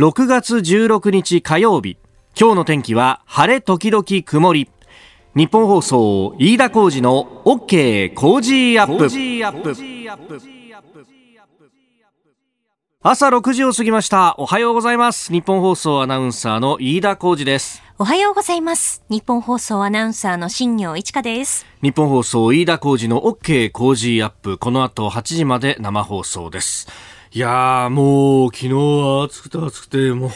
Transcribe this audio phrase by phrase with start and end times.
[0.00, 1.98] 6月16日火曜日。
[2.34, 4.70] 今日の天気は晴れ時々曇り。
[5.36, 9.04] 日本放送飯田浩二の OK 工事アップ。
[13.02, 14.36] 朝6時を過ぎました。
[14.38, 15.30] おはようございます。
[15.30, 17.82] 日本放送アナウンサーの飯田浩二です。
[17.98, 19.02] おはようございます。
[19.10, 21.66] 日本放送アナウンサーの新業一華です。
[21.82, 24.56] 日本放送飯田浩二の OK 工事アップ。
[24.56, 26.88] この後8時まで生放送です
[27.32, 30.30] いやー、もう、昨日は暑くて暑くて、もう、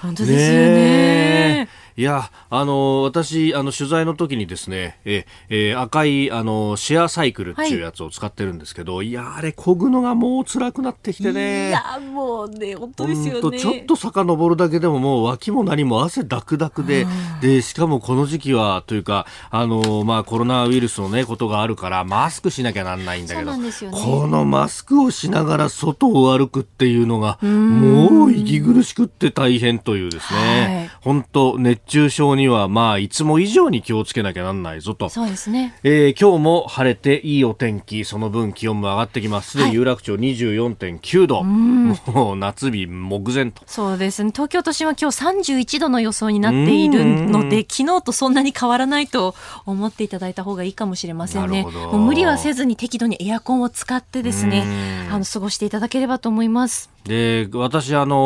[0.00, 1.68] 本当ですよね。
[2.00, 11.68] いや、あの、私、あの、取材の時にですね、え、え赤い、あの、シェアサイクルっていうやつを使ってるんですけど、はい、いや、あれ、漕ぐのがもう辛くなってきてね。
[11.68, 13.58] いや、もうね、本当ですよね。
[13.58, 17.06] ちょっと坂登るだけでももう脇も何も汗ダクダクで、
[17.42, 35.08] で、しかもこの時期は、というか、あの、まあ、コロナウイルスのね、ことがあるから、マスクしなきゃなんないんだけど、ね、このマスクをしながら外を歩くっていうのが、もう息苦しくって大変というですね、本当、熱中症にはまあいつも以上に気をつけなきゃなんないぞと。
[35.08, 39.50] そうですね、えー、今日も晴れていいお天気その分気温も上がってきます。
[39.50, 43.62] すでに有楽町24.9度、はい、もう夏日目前と。
[43.66, 44.30] そうですね。
[44.30, 49.34] 東京都心は今日31度の予想になっているので昨日とそんなに変わらないと
[49.66, 51.64] 思っていただいた方がいいかもしれませんね。
[51.64, 54.64] もう無理はせずに適度にエアコンを使ってですね
[55.10, 58.16] あの過ごしていただければと思いますで、私、あの、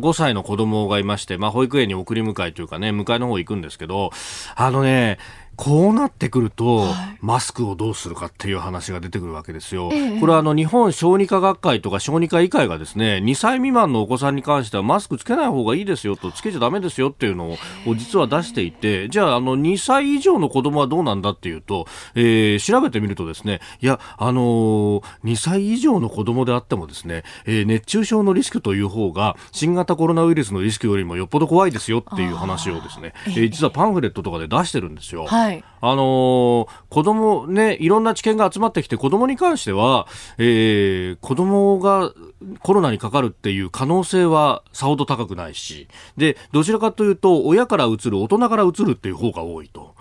[0.00, 4.10] 5歳の子供がいまして、まあ、保育園に送り迎えというかね、迎えの方行くんですけど、
[4.54, 5.18] あのね、
[5.58, 9.90] こうなってくると、はい、マスクをどうするかっていう話が出てくるわけですよ。
[9.92, 17.56] ええ、これはあの日本小児科学会とか小児科医会がですね、2歳未満のお子さんに関してはマスクつけない方がいいですよと、つけちゃダメですよっていうの
[17.86, 35.26] を実は出していて、じゃああの2歳以上の子供はどうなんだっていうと、えー、調べてみるとですね、いや、あのー、2歳以上の子供であってもですね、えー、熱中症のリスクという方が新型コロナウイルスのリスクよりもよっぽど怖いですよっていう話をですね、えー、実はパンフレットとかで出してるんですよ。
[35.26, 35.47] はい
[35.80, 40.06] あのー、子供ね、いろんな知見が集まってきて、子供に関しては、
[40.38, 42.12] えー、子供が
[42.60, 49.94] コロナにかかるっていう可能性はさほど高くないし、で、どちらかというと、親からうつる、大人からうつるっていう方が多いと。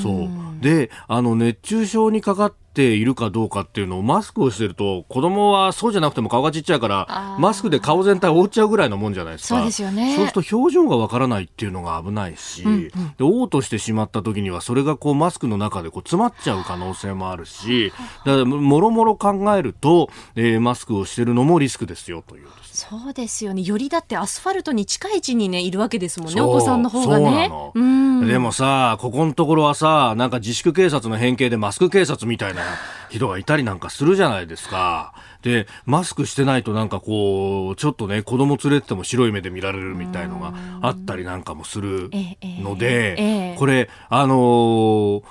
[0.00, 0.28] そう。
[0.60, 9.56] であの熱中症にかかっているかどうかっていうのをマスクをしてると子供はそうじゃなくても顔がちっちゃいからマスクで顔全体を覆っちゃうぐらいのもんじゃないですか。
[9.56, 10.16] そうですよね。
[10.16, 12.90] そうすると表情がわからないっていうのが危ないし、うんうん、で
[13.20, 17.92] 嘔吐してしまった時にはそれがこうマスクの中でこう詰まっちゃう可能性もあるし
[18.24, 23.62] だからもろもろ考えると、えー、マスクをしてるのもリスクですよというそうですよね。
[23.62, 27.48] よりだってアスファルトに近い位置にねいるわけですもんねお子さんの方がね。
[28.26, 32.62] でもさここのところはさなんか自粛警察の変形でマスク警察みたいな
[33.10, 35.14] 人がいたりなんかするじゃないですか。
[35.42, 40.52] でマスクしてないとなんかこうちょっとね子供連れてても白い目で見られるみたいのが
[40.82, 42.10] あったりなんかもする
[42.42, 45.22] ので、えええ、これあのー、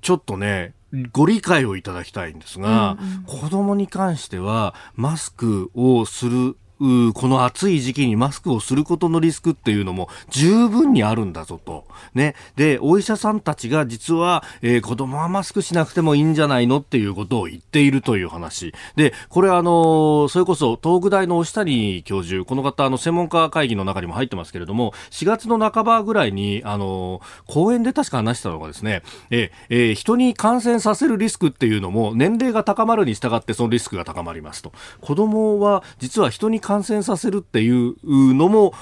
[0.00, 0.72] ちょっとね
[1.12, 11.84] ご理解をいただきたいんですが、うんうん、子供に関してはマスクをするこの暑い時期にマスクをすることのリスクっていうのも十分にあるんだぞと。
[12.14, 12.34] ね。
[12.56, 18.72] で、お医者さんたちが実は、えー、子供はマスクしなくてもいいんじゃないのっていうことを言っているという話。
[18.96, 34.72] で、これあの、それこそ東北大の押谷教授、この方、あの、専門家会議の中にも入ってますけれども、4月の半ばぐらいに、あの、講演で確か話したのがですね、ええー、人に感染させるリスクっていうのも年齢が高まるに従ってそのリスクが高まりますと。
[35.00, 38.74] 子供は実は人に感染させるっていうのも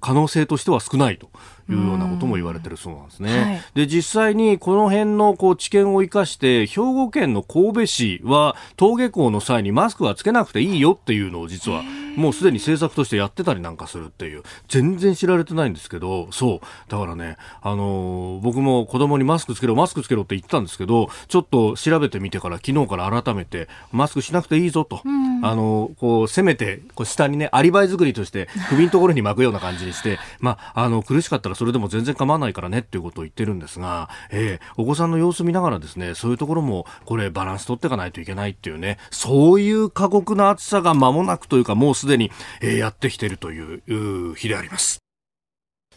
[0.00, 1.28] 可能性としては少ないと。
[1.70, 3.40] いうようなことも言われてるそうなんですね。
[3.40, 11.82] はい、で実際にこの辺のこう知見を生かして兵庫県の神戸市は登下校の際にマスクはつけなくていいよっていうのを実は
[12.16, 16.90] もうすでに政策としてやってたりなんかするっていう全然知られてないんですけどそう。
[16.90, 25.02] だからねあのー、僕も子供にマスクつけろマスクつけろって言ったんですけどちょっと調べてみてから昨日から改めてマスクしなくていいぞと、
[25.42, 42.30] あの、こうせめてこう下にねアリバイ作りとして首のところに巻くような感じにして まああの苦しかったらそれでも全然構わないからねっていうことを言ってるんですが、えー、お子さんの様子見ながらですね、そういうところもこれバランス取っていかないといけないっていうね、そういう過酷な暑さが間もなくというかもうすでに、
[42.60, 45.07] えー、やってきてるという日であります。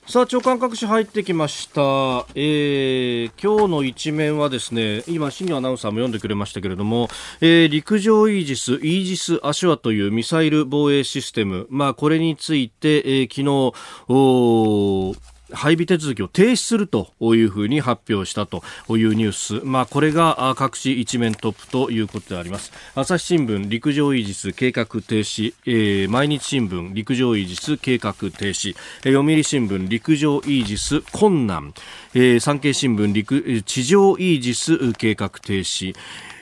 [0.07, 2.25] さあ、長官各紙入ってきました。
[2.33, 7.07] えー、今日の一面はですね、今、新庄アナウンサーも読んでくれましたけれども、
[7.39, 15.17] えー、陸上イージス、イージス・アシュアというミサイル防衛システム、まあ、これについて、えー、昨日、
[15.53, 19.31] 配備手続きを停止するというふうに発表したというニュー
[19.61, 22.71] ス、まあ、これが各紙一面トップということであります。
[22.95, 31.73] 朝日新聞陸上イージス計画停止、えー、毎日新聞陸上イージス計画停止、読売新聞陸上イージス困難、
[32.13, 35.95] えー、産経新聞陸地上イージス計画停止。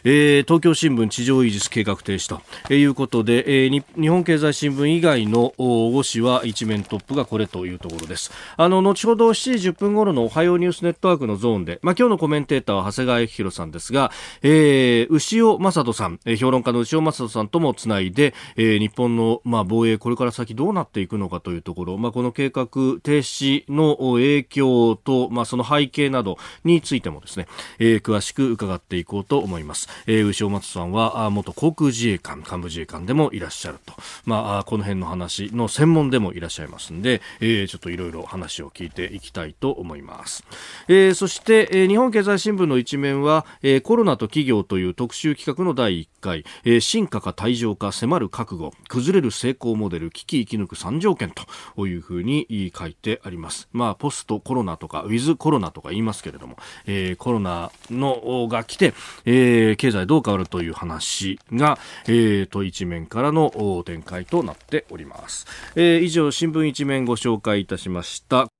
[0.03, 2.29] えー、東京新聞地上維持計画停止
[2.67, 8.31] ということで、えー、日本経済新聞以外の5紙は一面トップがこれというところです。
[8.57, 14.11] あの後ほど7時10分頃のおはようニュースネットワークのゾーンで、まあ、今日のコメンテーターは長谷川幸宏さんですが、
[14.41, 22.65] えー、牛尾正人さん、えー、評論家の牛尾正人さんともつないで、えー、日本の、まあ、防衛これから先どうなっていくのかというところ、まあ、この計画
[23.01, 27.47] 停止の影響と、まあ、その背景などについてもですね、
[27.79, 29.87] えー、詳しく伺っていこうと思います。
[30.07, 33.93] えー、牛尾松さんは元航空自衛官幹部自衛官でもいらっしゃると、
[34.25, 40.43] まあ、この辺の話の専門でもいらっしゃいますんで、えー、ちょっといろいろ話を聞いていきたいと思います、
[40.87, 48.71] えー、そして、えー、日本経済新聞の一面は、えー、コロナと企業という特集企画の第1回、えー、進化か退場か迫る覚悟。
[48.87, 51.31] 崩れる成功モデル危機生き抜く3条件
[51.75, 53.69] というふうに書いてあります。
[53.71, 58.93] まあポストコロナとかウィズコロナとか言いますけれども、えー、コロナのが来て、
[59.25, 68.58] えー、経済どう変わるという話が、えー、と一面からの展開となっております、えー、以上新聞一面ご紹介いたしました。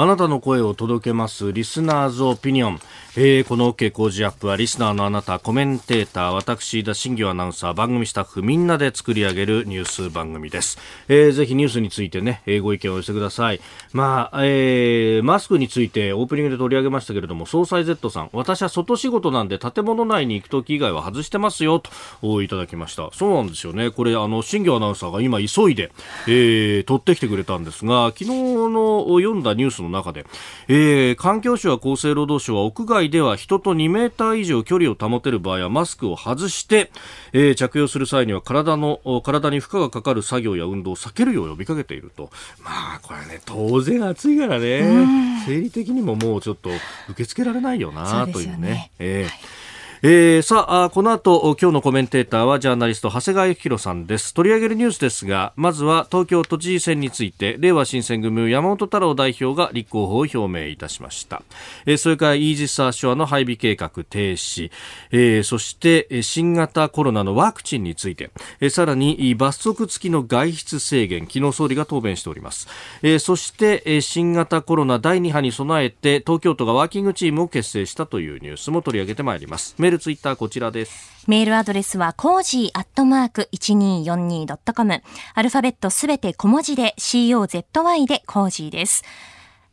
[0.00, 2.78] あなたの声を届けますリスナーズオピニオン、
[3.16, 10.78] えー、この OK 工事アップはリスナーのあなたコメンテーター私田新業アナウンサー番組スタッフみんなで作り上げるニュース番組です、
[11.08, 13.60] えー、ぜひニュースについてね、えー、ご意見を寄せてください。
[13.92, 21.82] まあ、えー、マスクについてオープニングで取り上げましたけれども総裁 Z さん私は外仕事なんで建物内に行く時以外は外してますよ
[22.22, 23.10] といただきました。
[23.12, 23.90] そうなんですよね。
[23.90, 25.90] これあの新業アナウンサーが今急いで、
[26.28, 30.26] えー、取ってきてくれたんですが昨日の読んだニュースの中で、
[30.68, 36.90] えー、環境省は厚生労働省は屋外では人と2メーター以上距離を保てる場合はマスクを外して、
[37.32, 42.30] えー、着用する際には体の体に負荷がかかる作業や運動を避けるよう呼びかけていると。
[42.62, 45.06] まあこれね当然暑いからね。
[45.46, 46.70] 生理的にももうちょっと
[47.08, 48.54] 受け付けられないよなというね。
[48.58, 48.90] うね。
[48.98, 49.24] えー。
[49.24, 49.67] はい
[50.00, 54.32] えー、さあこの後今日のコメンテーターはジャーナリスト長谷川幸宏さんです。
[54.32, 61.42] 取り上げるニュースですがまずは東京都知事選について令和新選組山本太郎代表が立候補を表明いたしました、
[61.84, 64.70] えー、それからイージス・アショアの配備計画停止、
[65.10, 68.30] えー、そして新型コロナのワクチンについて、
[68.60, 72.68] えー、さらに罰則付きの外出制限昨日総理が答弁しております、
[73.02, 79.74] えー、そして、新型コロナ第2波に備えて東京都がワーキングチームを結成したというニュースも取り上げてまいります。
[79.88, 81.24] メールツイッターこちらです。
[81.26, 85.02] メールアドレスは、 cozy アットマーク 1242.com。
[85.34, 89.02] アルファベットすべて小文字で COZY でコージーです。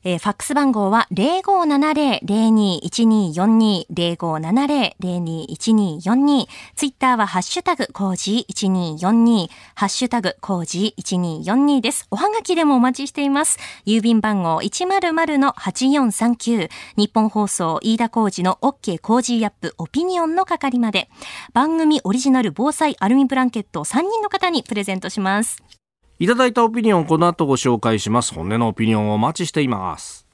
[0.07, 12.05] えー、ファックス番号は0570-021242、0570-021242、ツイッターはハッシュタグ cozy1242、ハッシュタグ cozy1242です。
[12.11, 13.57] おはがきでもお待ちしています。
[13.87, 21.09] 郵便番号100-8439、日本放送飯田コージの OK コージーアップオピニオンの係まで、
[21.51, 25.63] 番組オリジナル防災アルミブランケットを3人の方にプレゼントします。
[26.17, 28.33] いただいたオピニオンこの後ご紹介します。
[28.33, 30.24] 本音のオピニオンをお待ちしています。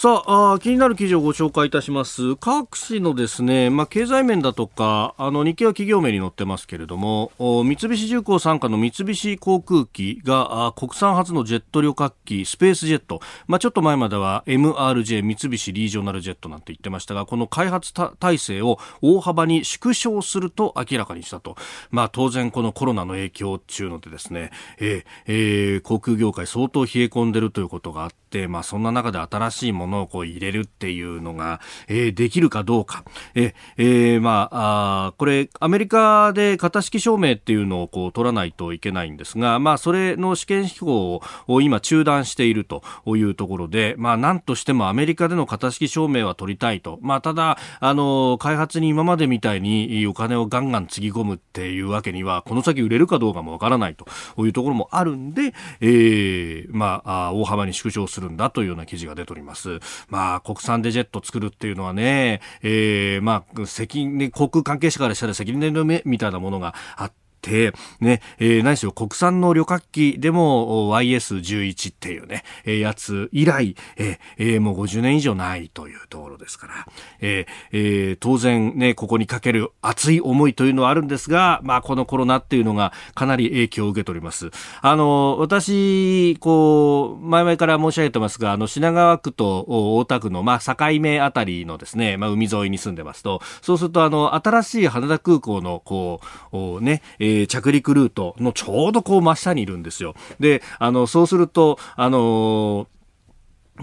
[0.00, 2.36] さああ、気になる記事をご紹介いたします。
[2.36, 21.56] 各紙のですね、まあ、経済面だとか、あの、日経は企業名に載ってますけれども、三菱重工傘下の三菱航空機が国産初のジェット旅客機、スペースジェット、まあ、ちょっと前までは MRJ、三菱リージョナルジェットなんて言ってましたが、この開発体制を大幅に縮小すると明らかにしたと。
[21.90, 33.04] まあ、当然このコロナの影響っていうのでですね、えーえー、航空業界相当冷え込んでるということがあって、まあ、そんな中で新しいものをこう入れるっていうのが、えー、できるかどうか。
[33.34, 46.98] ええー、まああ、これ、アメリカで型式証明っていうのをこう取らないといけないんですが、まあ、それの試験飛行を今中断しているというところで、まあ、なんとしてもアメリカでの型式証明は取りたいと。
[47.02, 54.06] まあ、ただ、あの、開発に今までみたいにお金をガンガンつぎ込むっていうわけには、この先売れるかどうかもわからないと
[54.44, 59.78] いうところもあるんで、えー、まあ、大幅に縮小するするんだというような記事が出ております。
[60.08, 76.86] まあ、国産でジェット作るっていうのはね、えー、まあ、責任、航空関係者からしたら責任の目みたいなものがあって、て、ね、えー、何しろ国産の旅客機でも YS11 っていうね、えー、やつ以来、えー、もう50年以上ないというところですから、
[77.20, 84.50] えー、当然ね、ここにかける熱い思いというのはあるんですが、まあ、このコロナっていうのがかなり影響を受けております。
[84.82, 96.20] あの、私、こう、前々から申し上げてますが、あの、品川区と大田区の、まあ、境目あたりのですね、まあ、海沿いに住んでますと、そうすると、あの、新しい羽田空港の、こ
[96.52, 100.14] う、ね、えー、着陸ルートのちょうどこう真下にいるんですよ。
[100.40, 102.97] で、あの、そうすると、あのー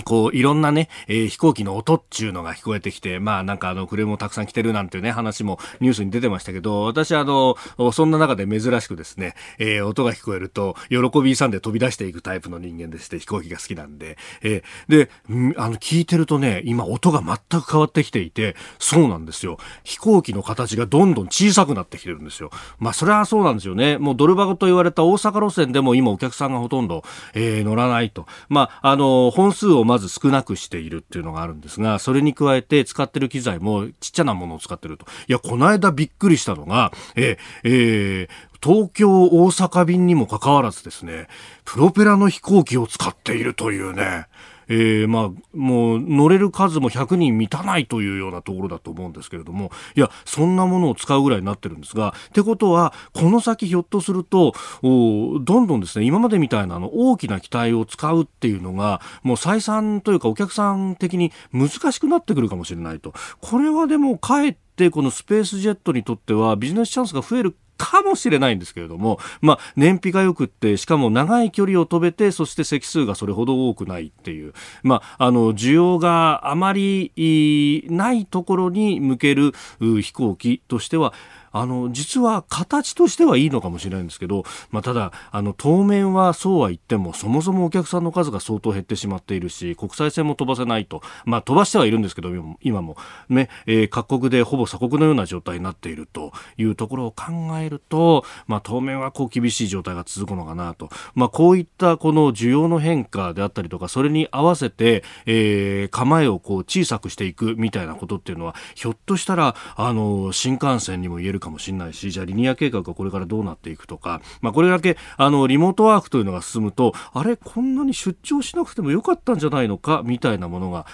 [0.03, 7.55] こう、いろんなね、えー、飛行機の音っていうのが聞こえてきて、まあなんかあの、クレームもたくさん来てるなんていうね、話もニュースに出てましたけど、私あの、
[7.93, 15.09] そんな中で珍しくですね、えー、音が聞こえると、喜びさんで飛び出していくタイプの人間でして、飛行機が好きなんで、えー、で、
[15.57, 19.57] あの、聞いてるとね、今音が全く変わってきていて、そうなんですよ。
[19.83, 22.49] 飛行機の形がどんどん小さくなってきてるんですよ。
[22.79, 23.97] まあそれはそうなんですよね。
[23.97, 28.25] もうドルバゴと言われた大阪路線でも今お客さんがほとんど、えー、乗らないと。
[28.49, 35.05] まあ、あの、本数をまず少なくしているっていうのがあるんですが、それに加えて使ってる機材もちっちゃなものを使ってると。
[35.27, 38.29] いや、この間びっくりしたのが、ええー、
[38.61, 41.27] 東京大阪便にもかかわらずですね、
[41.63, 44.27] プロペラの飛行機を使っているというね、
[44.67, 63.13] えー、まあ、もう乗れる数も100人満たないというようなところだと思うんですけれども、いや、そんなものを使うぐらいになってるんですが、ってことは、この先ひょっとすると、おどんどんですね、今までみたいなあの大きな機体を使うっていうのが、もう採算というかお客さん的に難しくなってくるかもしれないと。
[63.41, 74.53] これはでも、かえってこのスペースジェットにとってはビジネスチャンスが増えるかもしれないんですけれども、まあ、燃費が良くって、しかも長い距離を飛べて、そして席数がそれほど多くないっていう、
[74.83, 81.13] まあ、あの、需要があまりないところに向ける飛行機としては、
[81.57, 92.29] あの、実は形としてはいいのかもしれないんですけど、まあ、ただ、あの、当面はそうは言っても、そもそもお客さんの数が相当減ってしまっているし、国際線も飛ばせないと、まあ、飛ばしてはいるんですけど、
[92.59, 92.97] 今も、
[93.29, 100.89] ね、えー、各国でほぼ鎖国のような状態になっているというところを考えると、まあ、当面はこう厳しい状態が続くのかなと。
[101.13, 120.85] まあ、こういったこの需要の変化であったりとか、それに合わせて、えー、構えをこう小さくしていくみたいなことっていうのは、ひょっとしたら、あの、新幹線にも言えるかもしれないしじゃあリニア計画がこれからどうなっていくとか、まあ、これだけあのリモートワークというのが進むとあれこんなに出張しなくてもよかったんじゃないのかみたいなものが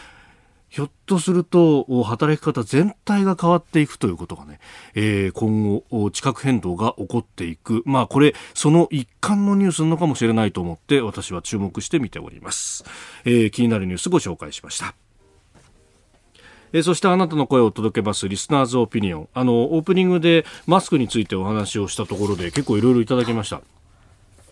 [0.71, 4.61] ひょっとすると働き方全体が変わっていくということがね、
[4.95, 7.83] えー、今後地殻変動が起こっていく。
[7.85, 12.85] まあこれその一環のニュースなのかもしれないと思って私は注目して見ております、
[13.25, 14.95] えー、気になるニュースご紹介しました。
[16.71, 19.29] えそしてあなたの声を届けますリスナーズオピニオン。
[19.33, 23.61] あのオープニングでマスクについてお話をしたところで結構いろいろいただきました。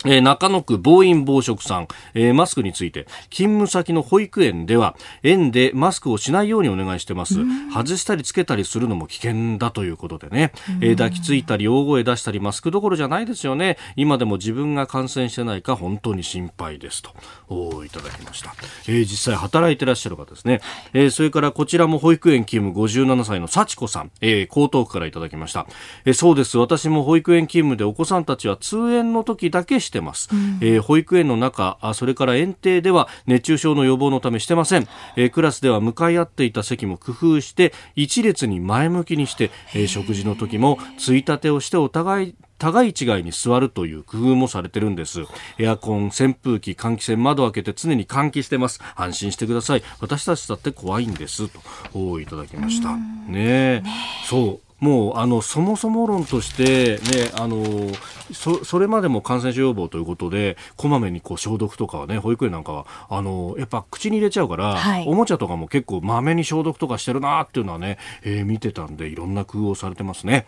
[0.05, 7.35] えー、中野区暴飲暴食さん、えー、マスクについて、勤務先の保育園では、園でマスクをしないようにお願いしてます。
[7.73, 13.77] 外したりつけたりするのも危険だということでね、えー、抱きついたり大声出したりマスクどころじゃないですよね。
[13.97, 17.11] 今でも自分が感染してないか本当に心配ですと、
[17.49, 18.55] おいただきました。
[18.87, 20.61] えー、実際働いてらっしゃる方ですね。
[20.93, 25.67] えー、それからこちらも保育園勤務57歳の幸子さん、えー、江東区からいただきました。
[26.05, 26.57] えー、そうです。
[26.57, 45.21] 私も保育園勤務でお子さんたちは通園の時だけしてます、うん、えー、保育園の中それから園庭では熱中症の予防のためしてません、えー、クラスでは向かい合っていた席も工夫して一列に前向きにして、えー、食事の時もついたてをしてお互い互い違いに座るという工夫もされてるんです。
[45.57, 48.81] エアコン扇風機換気扇窓開けて常に換気してます。
[48.97, 49.83] 安心してください。
[50.01, 51.47] 私たちだって怖いんです。
[51.93, 52.97] といただきました。
[52.97, 53.81] ね
[54.25, 57.63] そうもうあのそもそも論として、ね、あの
[58.33, 70.45] そそれまでも感染症予防ということでこまめにこう消毒とかはね保育園なんかはあのやっぱ口に入れちゃうから、はい、おもちゃとかも結構まめに消毒とかしてるなっていうのはね、えー、見てたんでいろんな工夫をされてますね。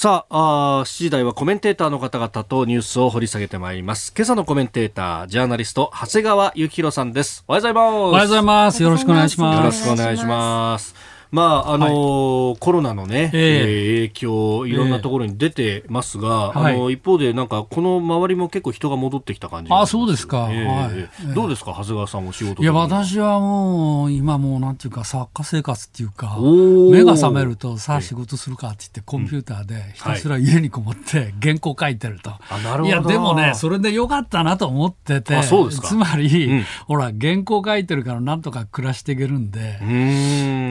[0.00, 4.12] さああ、7時台はコメンテーターの方々とニュースを掘り下げてまいります。
[4.16, 7.42] 今朝のコメンテーター、ジャーナリスト、長谷川幸宏さんです。
[7.48, 7.82] おはようございます。
[7.82, 8.82] おはようございます。
[8.84, 9.58] よろしくお願いします。
[9.58, 11.17] よろしくお願いします。
[11.30, 32.86] まああのーはい、コロナのね、えー、影響いろんなところに出てますが、えー、あの一方でなんかこの周りも結構人が戻ってきた感じあそうですか、えー、はい、どうですか長谷川さんお仕事いや私はもう今もうなんていうか作家生活っていうか目が覚めるとさあ仕事するかって言ってコンピューターでひたすら家にこもって原稿書いてると、あなるほど。
[32.86, 39.78] いやでもねそれでよかったなと思っててつまり、うん、ほら原稿書いてるからなんとか暮らしていけるんで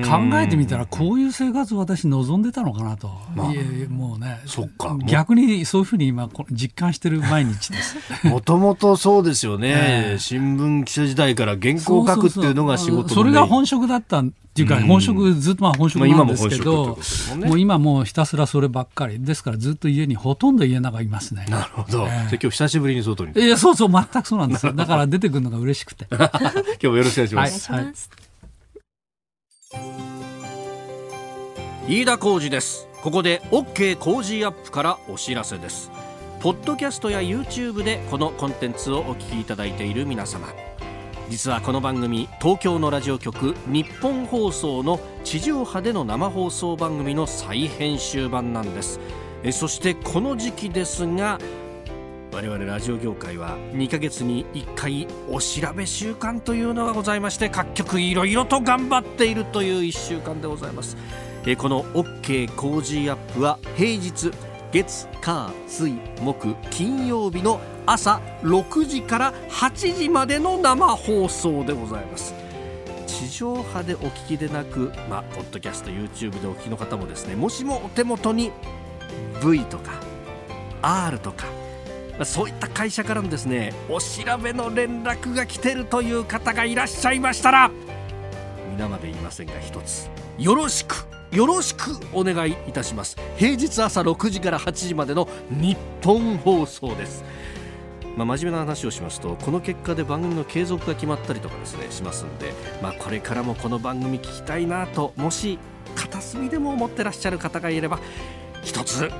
[0.08, 16.98] 考えてみたら、こういう生活を私、望んでたのかなと、まあ、いえもうねそっか、逆にそういうふうに今、実感してる毎日です もともとそうですよね、えー、新聞記者時代から原稿を書くっていうのが仕事それが本職だったっていうか、本職、ずっとまあ本職なんですけど、
[17.46, 19.24] もう今もうひたすらそればっかり。
[19.24, 21.46] ですからずっと家に、ほとんど家の中いますね。
[21.48, 22.08] なるほど。
[22.08, 23.40] えー、今日久しぶりに外に。
[23.40, 24.74] いや、そうそう、全くそうなんですよ。
[24.74, 26.08] だから出てくるのが嬉しくて。
[26.18, 26.28] 今
[26.80, 27.72] 日もよろしくお願いします。
[27.72, 27.82] は
[30.14, 30.17] い。
[31.90, 32.90] 飯田浩二です。
[33.02, 35.90] ここで OK 工事アップからお知らせです。
[36.42, 40.50] ポッドキャストや YouTube でこのコンテンツをお聞きいただいている皆様。
[41.30, 49.02] 実はこの番組東京のラジオ局日本放送の地上波での生放送番組の再編集版なんです
[49.44, 51.38] えそしてこの時期ですが
[52.32, 60.96] 我々ラジオ業界は2ヶ月に1回お調べ週間というのがございまして各局いろいろと頑張っているという1週間でございます
[61.50, 64.32] えこの OK 工事アップは平日
[64.74, 72.36] 月火水木金曜日の朝6時から8時までの生放送でございます。
[73.08, 78.52] 地上波でお聞きでなく、まあ、ポッドキャスト YouTube でお聞きの方もですねもしもお手元に
[79.42, 79.94] V とか
[80.82, 81.46] R とか
[82.26, 87.72] そういった会社からのですねお調べの連絡が来てるという方がいらっしゃいましたら
[88.72, 93.18] 皆まで言いませんが一つよろしくよろしくお願いいたします。
[93.38, 97.24] 平日朝6時から8時までの日本放送です。
[98.16, 105.60] まあ、真面目な話をしますとこの結果で番組の継続が決まったりとかですねしますんで、まあ、これからもこの番組聞きたいなともし
[105.94, 108.00] 片隅でも思ってらっしゃる方がいれば
[108.64, 109.12] 一つ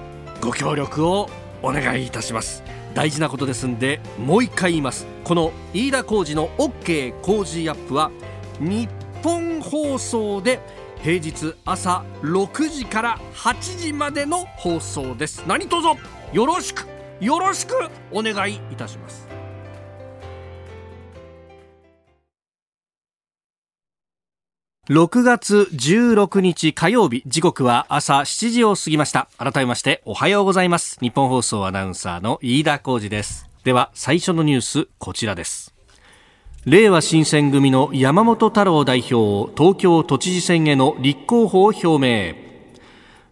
[0.42, 1.30] ご協力を
[1.62, 2.64] お願いいたします。
[2.96, 5.06] 大事なことですんでもう一回言います。
[5.24, 8.10] この飯田浩二の OK 工事アップは
[8.60, 8.90] 日
[9.24, 10.60] 本放送で
[11.04, 15.44] 平日朝6時から8時までの放送です。
[15.48, 15.76] 何卒？
[16.34, 16.88] よろしく。
[17.20, 17.74] よろしく
[18.12, 19.28] お願いいたします。
[24.90, 29.28] 6月16日火曜日時刻は朝7時を過ぎました。
[29.38, 30.98] 改めましておはようございます。
[31.02, 33.50] 日本放送アナウンサーの飯田浩二です。
[33.64, 35.77] では最初のニュースこちらです。
[36.68, 42.36] 令和新選組の山本太郎代表東京都知事選への立候補を表明。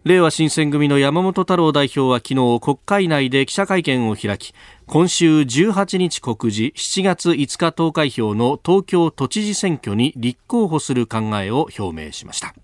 [0.04, 4.54] 令和新選組の山本太郎代表は昨日国会内で記者会見を開き
[4.86, 12.54] 今週18日告示7月5日投開票の東京都知事選挙に立候補する考えを表明しました。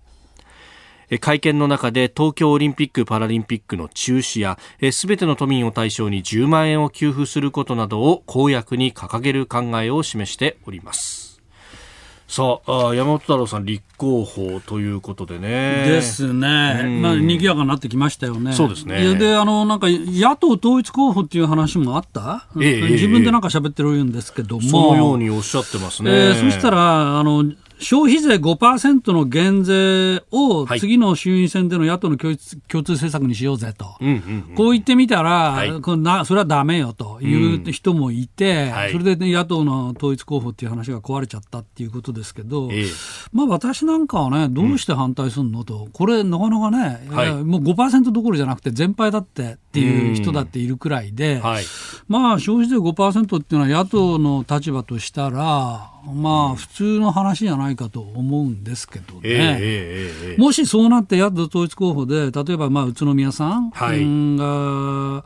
[1.19, 4.57] 会見の中で東京オリンピック・パラリンピックの中止や
[4.91, 11.23] すべての都民を対象に10万円を給付することなどを公約に掲げる考えを示しております。
[12.33, 15.85] さあ山本太郎さん、立候補ということでね。
[15.85, 18.53] ですね、うん、まあ賑やかになってきましたよね。
[18.53, 19.13] そうですね。
[19.13, 26.09] であのなんか野党統一候補っていう話もあった、ええ、自分でなんか喋ってるんですけども、そのようにおっしゃってますね。
[26.11, 27.45] えー、そしたらあの
[27.79, 33.97] 消費税5%の減税を次の衆院選での野党の共通政策にしようぜと、
[34.55, 38.91] こう言ってみたら、はい、こなそれはだめよという人もいて、うん。
[38.91, 42.85] それで、ね、野党の統一候補っていう話が壊れちゃったっていうことですけど、え
[43.31, 51.63] まあ、私なんかはね、どうして反対するのと、これ、なかなかね、はい、もう5%どころじゃなくて、全敗だってっていう人だっているくらいで、はい、
[52.07, 65.23] まあ、消費税5%っていうのは野党の立場としたら、まあ、普通の話じゃないかと思うんですけどね、えーえー、もしそうなって野党統一候補で、例えばまあ宇都宮さんが、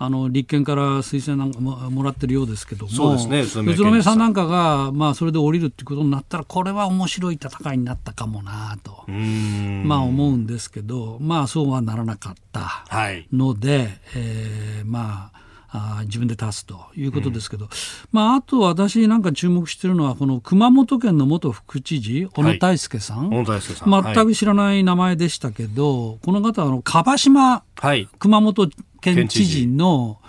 [0.00, 4.18] あの立憲から推薦なんかももらってるようですけども、そうですね、宇都宮さん。
[4.18, 12.84] なんかが、まあ、それで降りるっていうことになったら、これは面白い戦いになったかもなと、まあ、思うんですけど、まあ、そうはならなかった
[13.32, 15.37] ので、はい、えー、まあ、
[15.70, 17.70] あ自分で立つということですけど、うん、
[18.10, 30.20] まあ、あと私なんか注目しているのはこの熊本県の元副知事小野泰輔さん、はい、全く知らない名前でしたけど、はい、この方あの樺島、はい、熊本県知事の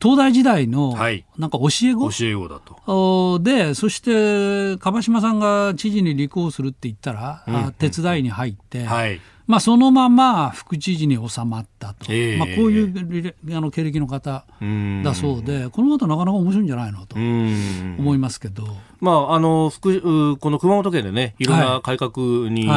[0.00, 0.96] 東大時代の
[1.38, 3.40] なんか教え子、教え子だと。
[3.42, 8.84] でそして樺島さんが知事に立候補するって言ったら、うん、手伝いに入って。
[8.84, 14.44] はいまあ、そのまま副知事に収まったと、えー、まあ、こういうあの経歴の方
[15.02, 18.68] だそうで、この方なかなか面白いんじゃないのと思いますけど。
[19.00, 22.10] まあ、あの福この熊本県でね、いろんな改革
[22.50, 22.68] に、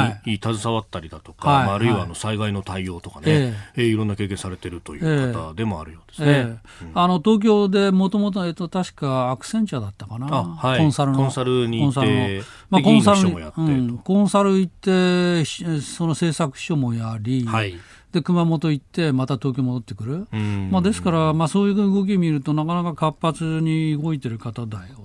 [0.41, 1.65] 携わったりだとか、はい。
[1.65, 3.81] まあ、あるいはあの災害の対応とかね、ええ。
[3.81, 6.31] ー、いろんな経験されてるという方でもあるようですね。
[6.31, 6.57] えー
[6.93, 11.17] あの東京でもともと、えっと、確かアクセンチャーだったかな、はい、コンサルの。
[11.17, 17.79] コンサルに行って、まあ、コンサルうん、コンサル行って、その制作所もやり、はい。
[18.11, 20.27] で熊本行ってまた東京戻ってくる、
[20.69, 25.00] まあ、ですから、まあ、そういう動きを見るとなかなか活発に動いてる方だよ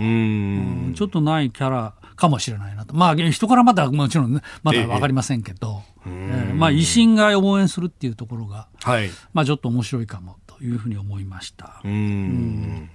[0.00, 6.52] うん、ちょっとないキャラかもしれないなと、まあ、人からまだもちろん、ね、まだ分かりませんけど、ええ。
[6.52, 11.80] ー、まあ、維新が応援するっていうところが、はい、まあ、ちょっと面白いかもというふうに思いました。
[11.84, 12.90] うん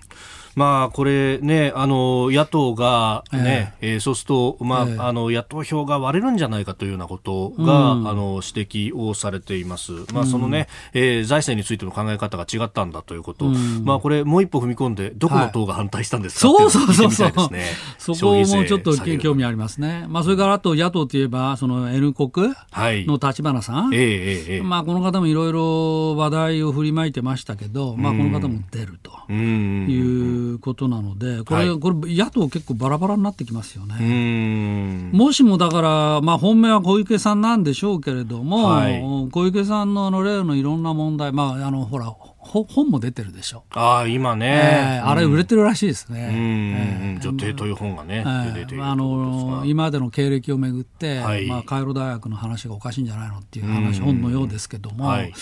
[0.56, 3.88] まあ、これね、あの、野党がね、え。
[3.88, 9.92] ー、えー、そうすると、まあ、えー、あの、野党票が割れるんじゃないかというようなことが、うん、あの、指摘をされています。
[10.14, 13.48] まあ、そのね、えー、財政についての考え方が違ったんだということ。
[13.48, 17.12] うん、まあ、これ、もう一歩踏み込んで、どこの党が反対したんですか、はい、そうそうそう。
[17.12, 18.16] そう。
[18.16, 20.06] そこもちょっと興味ありますね。
[20.08, 23.90] まあ、それからあと、野党といえば、その N 国の立花さん。
[23.90, 35.10] はい、えー、えー、まあ、この方もいろいろ話題を振りまいてましたけど、まあ、この方も出るといういうことなので、これ、はい、これ野党結構バラバラになってきますよね。
[35.12, 42.14] もしもだから、まあ、本命は小池さんなんでしょうけれども、はい、小池さんのあの例のいろんな問題、まあ、あのほら、
[42.46, 43.64] 本も出てるでしょ。
[43.72, 46.30] ああ、今ね、えー、あれ売れてるらしいですね。
[46.32, 55.34] うん、女帝という本がね、えー、出ているあの今までの経歴をめぐって、はい、まあ、カイロ大学の話がおかしいんじゃないのっていう話、本のようですけども、はい、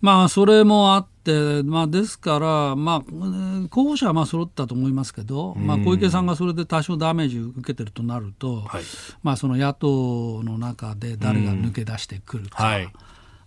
[0.00, 8.82] まあ、それもあって、まあ、ですから、まあ、候補者はまあ揃ったと思いますけど、まあ、小池さんがそれで多少ダメージ受けてるとなると、はい、
[9.22, 12.64] まあ、その野党の中で誰が抜け出してくるか。
[12.64, 12.88] はい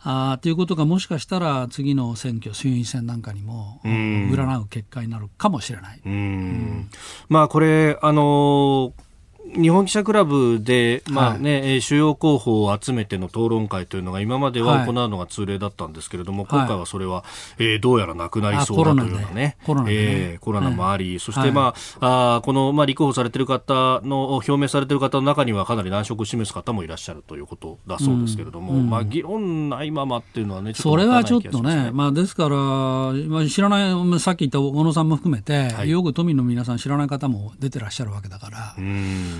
[0.01, 6.01] あということがもしかしたら次の選挙、衆院選なんかにも占う結果になるかもしれない。
[6.05, 6.89] うん、
[7.27, 9.08] まあ、これ、あのー
[9.55, 17.23] 日本記者クラブで、まあね、はい、主要候補を集めての討論会というのが今までは行うのが通例だったんですけれども、はい、今回はそれは、
[17.57, 38.75] えー、どうやらなくなりそうだというようなね、コロナ,、えー、コロナもあり、はい、そして、まあ、あこの、まあ、立候補されている方の、表明されている方の中にはかなり難色を示す方もいらっしゃるということだそうですけれども、うん、まあ、議論ないままっていうのはね、それはちょっとね、まあ、ですから、まあ、知らない、さっき言った小野さんも含めて、よく都民の皆さん知らない方も出てらっしゃるわけだから、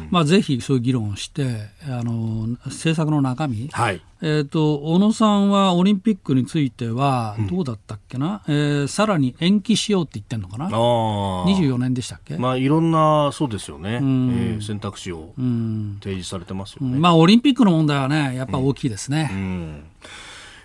[0.10, 10.66] まあ、ぜひそういう議論をしてあの政策の中身、はい、えーと、小野さんはオリンピックについてはどうだったっけな、うん、えー、さらに延期しようって言ってるのかな？
[10.66, 19.30] あ24年でしたっけ、まあ、いろんなそうですよね、うん、えー、選択肢を提示されてますよね、うん、まあ、オリンピックの問題はねやっぱ大きいですね。
[19.32, 19.84] うん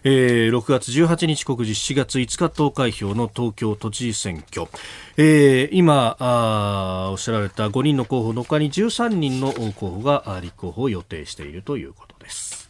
[0.07, 4.69] えー、6月18日告示7月5日投開票の東京都知事選挙、
[5.17, 12.69] えー、今あおっしゃられた5人の候補の他に13人の候補が立候補を予定しているということです。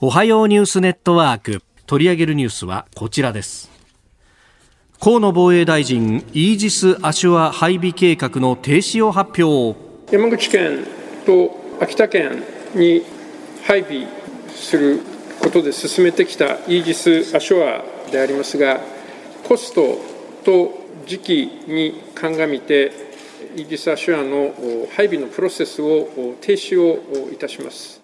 [0.00, 1.62] おはようニュースネットワーク。
[1.86, 3.70] 取り上げるニュースはこちらです。
[5.00, 9.78] 河野防衛大臣イージス・アシュア配備計画の停止を発表。
[10.10, 10.86] 山口県
[11.26, 12.42] と秋田県
[12.74, 13.02] に
[13.66, 14.17] 配備
[14.58, 15.00] する
[15.40, 18.80] ことで進めてきたイージス・アショアでありますが、
[19.44, 19.98] コスト
[20.44, 22.92] と時期に鑑みて、
[23.56, 26.08] イージス・アショアの配備のプロセスを
[26.40, 28.02] 停止をいたします。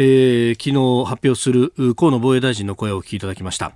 [0.00, 3.72] えー、昨日発表する河野防衛大臣の声をお聞きいただきました。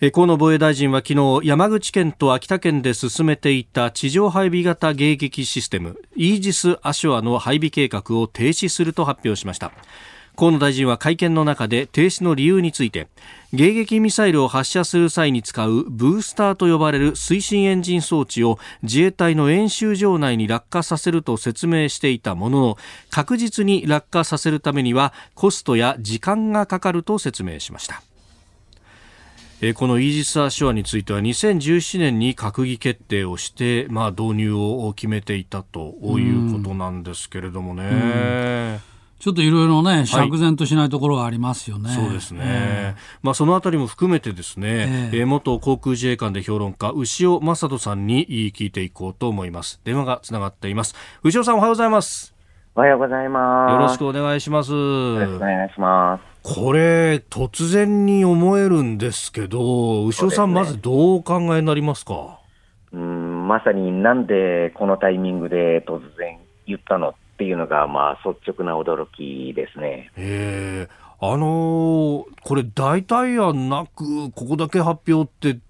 [0.00, 9.72] 河野防衛大臣は昨日山口県と秋田県で進めていた地上配備型迎撃システムイージス・アショアの配備計画を停止すると発表しました。
[10.36, 13.08] 河野大臣は会見の中で停止の理由について
[13.52, 22.78] 迎撃ミサイルを発射する際に使うブースターと呼ばれる推進エンジン装置を自衛隊の演習場内に落下させると説明していたものの
[23.10, 28.00] 確実に落下させるためにはコストや時間がかかると説明しました。
[29.74, 38.80] このイージス・アショアについては2017年に閣議決定をして、まあ、導入を決めていたということなんですけれどもね。
[39.18, 41.88] ちょっといろいろね、釈然としないところがありますよね。
[41.88, 42.40] はい、そうですね。
[42.44, 49.80] えー、まあ、そのあたりも含めてですね、えー、元航空自衛官で評論家、牛尾正人さんに聞いていこうと思います。
[49.82, 50.94] 電話がつながっています。
[51.24, 52.32] 牛尾さんおはようございます。
[52.76, 53.72] おはようございます。
[53.72, 54.70] よろしくお願いします。
[54.70, 56.37] よろしくお願いします。
[56.54, 62.40] これ、突然に思えるんですけど、牛尾さん、まずどうお考えになりますか？
[62.92, 70.10] うん、まさになんでこのタイミングで突然言ったのっっていうのが、まあ、率直な驚きですね。
[70.16, 70.88] え
[71.20, 75.60] あのー、これ、代替案なく、ここだけ発表って、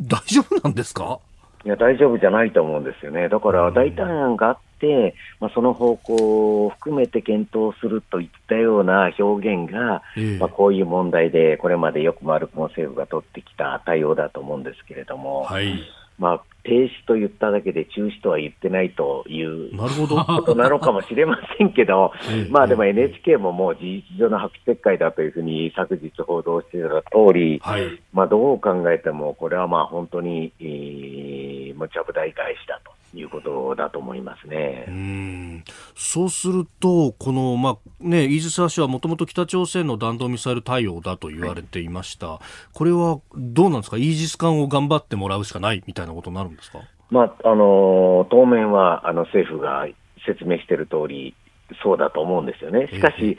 [0.00, 1.18] 大丈夫なんですか？
[1.64, 3.28] いや、大丈夫じゃないと思うんですよね。
[3.28, 4.67] だから、代替案があって、
[5.40, 15.80] まあ、その方向を含めて検討するといったような表現が、えまあ、こういう問題で、これまでよく丸くも政府が取ってきた対応だと思うんですけれども、はい、
[16.18, 22.12] まあ、停止と言っただけで中止とは言ってないということなのかもしれませんけど、
[22.50, 32.97] まあでも NHK ももう事実上の白紙撤回だというふうに昨日報道していた通り、はい、まあどう考えてもこれはまあ本当に、えー、無茶ぶ大返しだと。
[33.14, 34.84] いうことだと思いますね。
[34.88, 35.64] うん。
[35.96, 42.38] そうすると、この、まあね、イージス・アショはもともと北朝鮮の弾道ミサイル対応だと言われていました、はい、
[42.72, 49.86] これはどうなんですか、イージス艦を頑張ってもらうしかないみたいなことになるんですか、まあ、あの当面はあの政府が
[50.26, 51.34] 説明している通り、
[51.82, 52.88] そうだと思うんですよね。
[52.88, 53.36] しかし、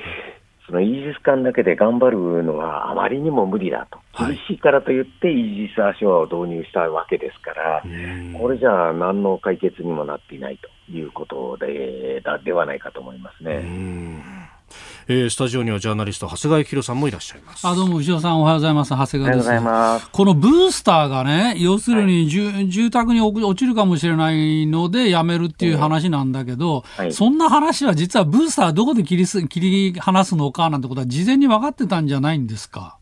[0.69, 7.83] そのイージス艦だけで頑張るのはあまりにも無理だと、厳しいからといって、イージス・アショアを導入したわけですから、
[8.39, 14.38] これじゃあ、何の解決にもなっていないということでではないかと思いますね。
[15.11, 17.65] えー、スタジオにはジャーナリスト長谷川博さんもいらっしゃいます。
[17.67, 18.91] あどうも牛尾さんおはようございます。
[18.91, 19.41] 長谷川で
[20.01, 20.09] す。
[20.11, 32.98] このブースターがね要するに、はい、住宅に落ちるかもしれないのでやめるっていう話なんだけど、はい、そんな話は実はブースターどこで切りす切り離すのかなんてことは事前に分かってたんじゃないんですか？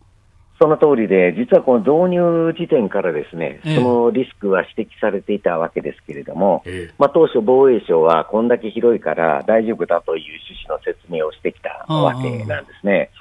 [0.59, 13.11] その通りで、実はこの導入時点からですね、そのリスクは指摘されていたわけですけれども、ええ、まあ、当初、防衛省はこんだけ広いから大丈夫だという趣旨の説明をしてきたわけなんですね。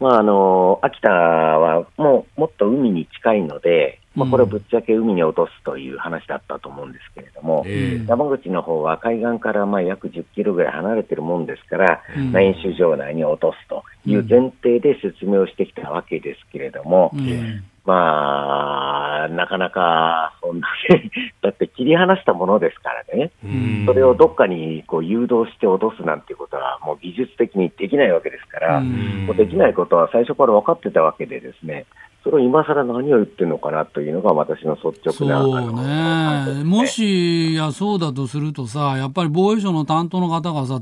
[0.00, 21.10] まあ、あの秋田はもうもっと海に近いので、まあ、これをぶっちゃけ海に落とすという話だったと思うんですけれども、えー、山口の方は海岸からまあ約10キロぐらい離れてるもんですから、うん、演習場内に落とすという前提で説明をしてきたわけですけれども、うん、まあ、なかなかそんなに
[21.42, 31.86] だって切り離したものですからね、うん、それをどっかにこう誘導して落とすなんていうことは、もう技術的にできないわけですから、もうできないことは最初から分かってたわけでですね、
[32.22, 40.80] それを今更何を言ってるのかなというのが私の率直なそうね、ね、もしやそうだとするとさ、やっぱり防衛省の担当の方がさ、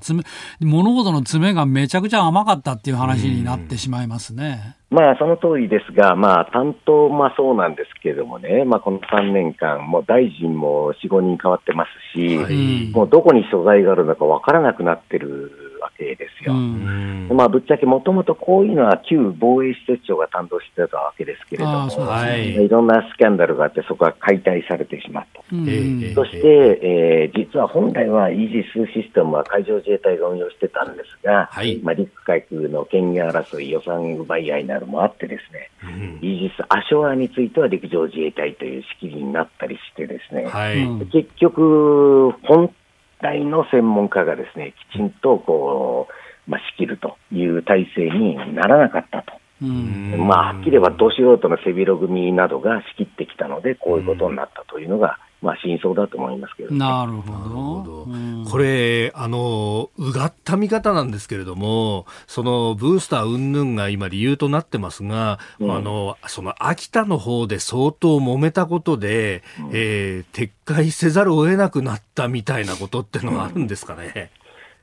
[0.60, 4.77] 物事の詰めがめちゃくちゃ甘かったっていう話になってしまいますね。
[4.90, 15.67] まあ、その通りですが、まあ、担当もそうなんですけれどもね、まあ、この3年間、もう大臣も4、5人変わってますし、はい、もうどこに所在があるのか分からなくなってる
[15.98, 16.54] わけですよ。
[16.54, 25.42] まあ、ぶっちゃけもともとこういうのは旧防衛施設長が担当してたわけですけれども、はい、いろんなスキャンダルがあって、そこが解体されてしまった。
[25.42, 42.72] そして、えー、実は本来はイージスシステムは海上自衛隊が運用してたんですが、はい、まあ、陸海空の権限争い、予算奪い合いなどもあってですね、うん、イージス・アショアについては陸上自衛隊という仕切りになったりしてですね、はい、結局、本
[43.20, 46.08] 体の専門家がですね、きちんとこ
[46.46, 49.32] う、まあ、仕切るという体制にならなかったと。
[49.60, 58.50] まあ、はっきり言えば、ど素人の背広組などが仕切ってきたので、こういうことになったというのが、まあ、真相だと思いますけど、ね、なるほど。
[58.50, 74.32] これ、あの、うがった見方なんですけれども、そのブースター云々が今理由となってますが、うん、あの、その秋田の方で相当揉めたことで、うん、えー、撤回せざるを得なくなったみたいなことってのはあるんですかね？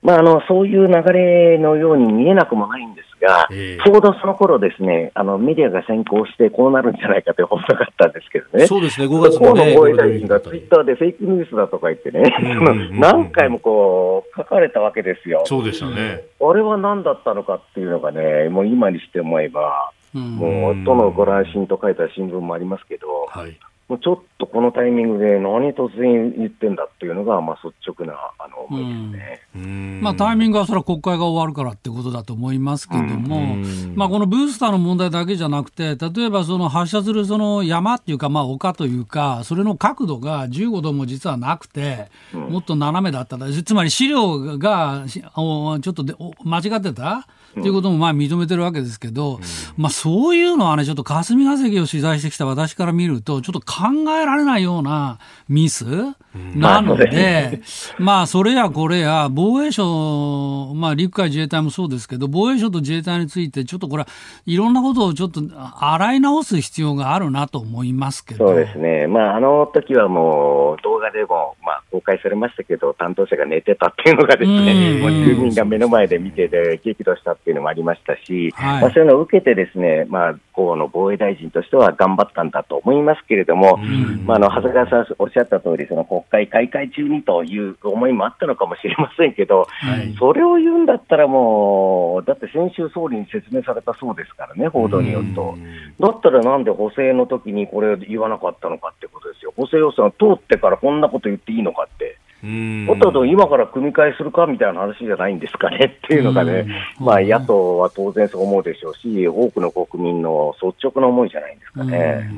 [0.02, 12.22] まあ、あのそういう流れのように見えなくもないんですが、えー、ちょうどその頃ですね、あのメディアが先行してこうなるんじゃないかという報道があったんですけどね、そうですね、5月の、ね、河野防衛大臣がツイッターでフェイクニュースだとか言ってね、
[12.92, 15.44] 何回もこう書かれたわけですよ。
[15.46, 16.24] そうでしたね。
[16.40, 23.58] あれは何だったのかっていうのがね、もう今にして思えば、もう、とのご乱心と書いた新聞もありますけど、はい
[23.88, 33.58] もうちょっとこのタイミングで何突然言ってんだっていうのが、まあ、率直なあの思いですね、まあ、タイミングはそれは国会が終わるからってことだと思いますけども、
[33.94, 43.38] まあ、このブースターの問題だけじゃなくて、例えばその発射するその山っていうか、まあ、丘というか、それの角度が15度も実はなくて、もっと斜めだった。
[43.38, 47.28] つまり資料がちょっとで間違ってた？
[47.60, 49.40] っていうこともまあ認めてるわけですけど、
[49.78, 55.86] まあそういうのはね、ちょっと霞が関を取材してきた私から見ると、ちょっと考えられないようなミス
[56.56, 57.62] なので、
[57.98, 64.10] まあそれやこれや、防衛省、まあ陸海自衛隊もそうですけど、防衛省と自衛隊について、ちょっとこれは
[64.46, 65.42] いろんなことをちょっと
[65.80, 68.48] 洗い直す必要があるなと思いますけど。
[68.48, 69.08] そうですね。
[69.08, 83.78] まああの時はもう動画でも、まあ公開されましたけど、担当者が寝てたっていうのがですね、もう住民が目の前で見てて激怒したっていうのもありましたし、はい、まあ、そういうのを受けてですね、まあ、河野防衛大臣としては頑張ったんだと思いますけれども、
[84.26, 95.56] まあ、あの、長谷川さんおっしゃった通り、その国会開会中にという思いもあったのかもしれませんけど、はい、それを言うんだったらもう、だって先週総理に説明されたそうですからね、報道によると。
[96.00, 99.54] だったらなんで補正の時にこれ言わなかったのかってことですよ。
[99.56, 102.15] 補正予算通ってからこんなこと言っていいのかって。
[102.88, 105.98] おっとと今から組み替えするかみたいな話じゃないんですかね。
[106.06, 106.68] っていうのがね、
[107.00, 112.30] まあ、野党は当然そう思うでしょうし、多くの国民の率直な思いじゃないんですかね。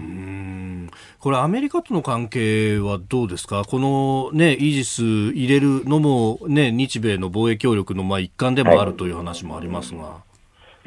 [1.19, 10.03] これ、アメリカとの関係はどうですか、この、ね、イージス入れるのも、ね、日米の防衛協力のまあ一環でもあるという話もありますが。
[10.03, 10.27] はい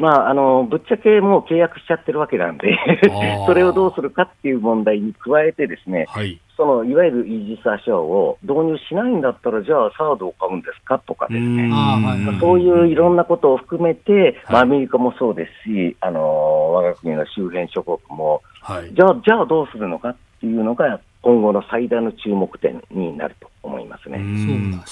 [0.00, 2.78] まあ、あのぶっちゃけもう契約しちゃってるわけなんで
[3.46, 10.99] それをどうするかっていう問題に加えて、ですね、はい、そのいわゆるイージス・アショアを導入しないんだったら、じゃあ、サードを買うんですか？
[10.99, 11.70] とかですね、
[12.38, 16.20] そういういろんなことを含めて、まあ、アメリカもそうですし、あの
[16.75, 24.18] 我が国の周辺諸国も、はい、じゃあ、じゃあどうするのかっていうのが、今後の最大の注目点になると思いますね。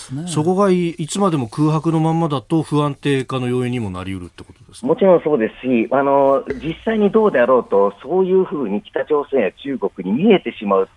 [0.09, 0.27] そね。
[0.27, 10.89] そこがいいつまでも空白のままだと不安定化の要因にもなりうるってことですもちろんそうですし、あの実際にどうであろうと、そういうふうに北朝鮮や中国に見えてしまう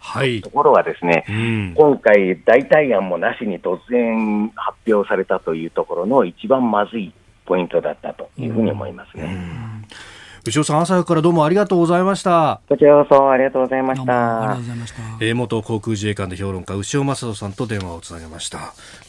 [0.43, 1.39] ところはですね、はいう
[1.71, 7.13] ん、今回、代替案もなしに突然発表されたというところの一番まずい
[7.45, 9.23] ポイントだったというふうに思いますね。
[9.23, 9.70] うん
[10.43, 12.61] 牛尾さん朝からどうもありがとうございました。
[12.67, 14.57] こちらこそありがとうございました。
[15.19, 18.57] えー、元航空自衛官で評論家牛尾正人さんと電話をつなげました。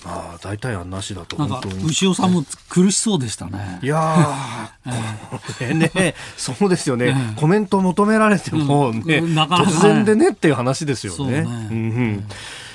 [0.05, 1.85] まあ大体案なしだと本当に。
[1.87, 3.79] 牛尾さんも苦しそうでしたね。
[3.83, 11.45] いやー、これねそうですよね、コメント求められてもね、うん、突然でねっていう話ですよね。
[11.45, 11.49] ね。
[11.71, 12.25] うんうん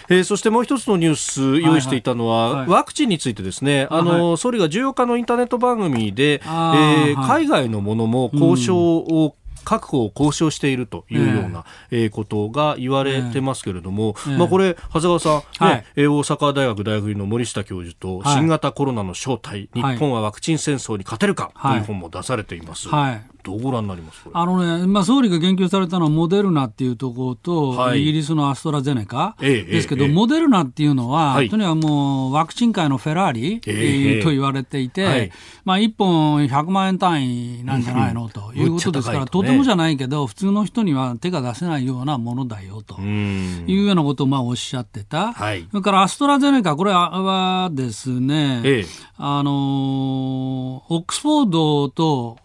[0.09, 2.59] えー、そしてもう一つのニュース用意していたのは、はい。
[2.61, 22.87] はい、ワクチンについてですね、あの、はい、総理が14日のインターネット番組で、えー、海外のものも交渉を、確保を交渉しているというような、えー、ことが言われてますけれども、まあ、これ、長谷川さん、ねはい、大阪大学大学院の森下教授と、新型コロナの正体、日本はワクチン戦争に勝てるかという本も出されています。
[22.87, 35.31] はいどうご覧になりますあのね、まあ、総理が言及されたのはモデルナっていうところと、はい、イギリスのアストラゼネカですけど、ええ、モデルナっていうのは、はい、とにかくもうワクチン界のフェラーリ、え、と言われていて、はい、
[35.63, 48.83] まあ、1本100万円単位なんじゃないの、ということですから、とてもじゃないけど、普通の人には手が出せないようなものだよというようなことをまあおっしゃってた、それからアストラゼネカ、これはですね、
[49.15, 52.37] あのオックスフォードと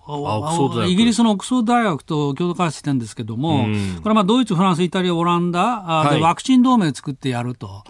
[0.92, 3.64] イギリスのオックスフォード大学と共同開発してるんですけども、
[4.02, 7.84] これはまあドイツ、フランス、イタリア、オランダでワクチン同盟作ってやると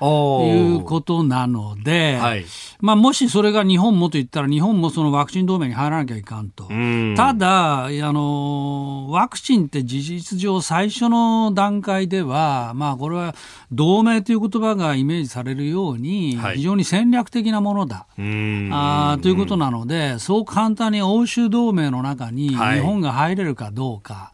[0.46, 2.44] いうことなので、はい、
[2.80, 6.68] まあ、もしそれが日本もと言ったら、日本もそのワクチン同盟に入らなきゃいかんと。
[7.16, 13.34] ただあの、ワクチンって事実上、最初の段階では、まあ、これは
[13.70, 18.06] 同盟という言葉がイメージされるように、非常に戦略的なものだ、
[18.70, 24.32] あということなので、そう簡単に欧州同盟の中に日本が入れるかどうか。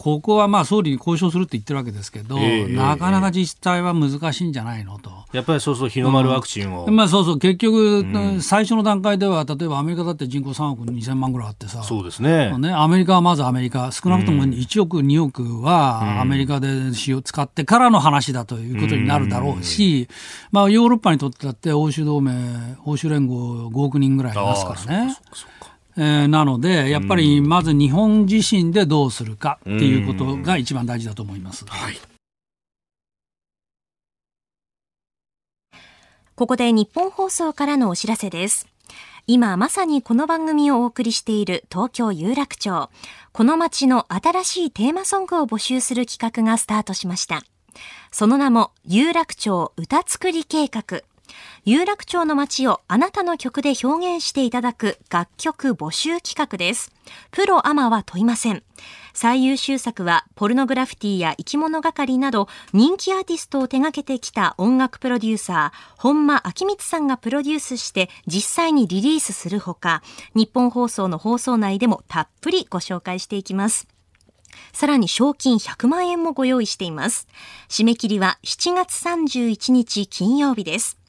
[0.00, 5.10] ここはまあ総理に交渉するって言ってるわけですけど、えー、なかなか実態は難しいんじゃないのと。
[5.34, 6.86] やっぱりそうそう、日の丸ワクチンを。
[6.86, 12.56] うん、まあそうそう、結局、うん、最初の段階では、例えばアメリカだって人口3億2000万ぐらいあってさ、そうですね。
[12.56, 20.08] ねアメリカはまずアメリカ、少なくとも1億、うん、2億はアメリカで使用使ってからの話だということになるだろうし、
[20.50, 22.32] まあヨーロッパにとってだって欧州同盟、
[22.86, 25.14] 欧州連合5億人ぐらいいますからね。
[25.96, 31.64] えー、なので、やっぱりまず日本自身でどうするかっていうことが一番大事だと思います。
[31.66, 31.96] はい
[36.40, 38.66] ここで日本放送からのお知らせです。
[39.26, 42.88] 今まさにこの番組をお送りしている東京有楽町。
[43.32, 47.42] この街の新しいテーマソングを募集する企画がスタートしました。
[48.10, 51.02] その名も有楽町歌作り計画。
[51.64, 56.92] 有楽町の街をあなたの曲で表現していただく楽曲募集企画です。
[57.30, 58.62] プロアマは問いません。
[59.12, 70.02] 最優秀作はポルノグラフィティや生き物係など人気アーティストを手掛けてきた音楽プロデューサー本間明光さんがプロデュースして実際にリリースするほか
[70.34, 73.88] 日本放送の放送内でもたっぷりご紹介していきます。
[74.72, 77.26] さらに賞金100万円もご用意しています。
[77.68, 80.99] 締め切りは7月31日金曜日です。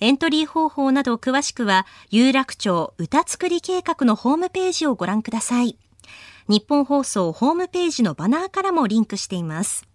[0.00, 5.78] エントリー方法など詳しくは、有楽町歌作り計画のホームページをご覧ください。
[6.48, 9.88] 日本放送ホームページのバナーからもリンクしています。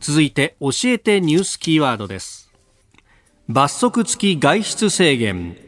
[0.00, 2.52] 続いて、教えてニュースキーワードです。
[3.48, 5.67] 罰則付き外出制限。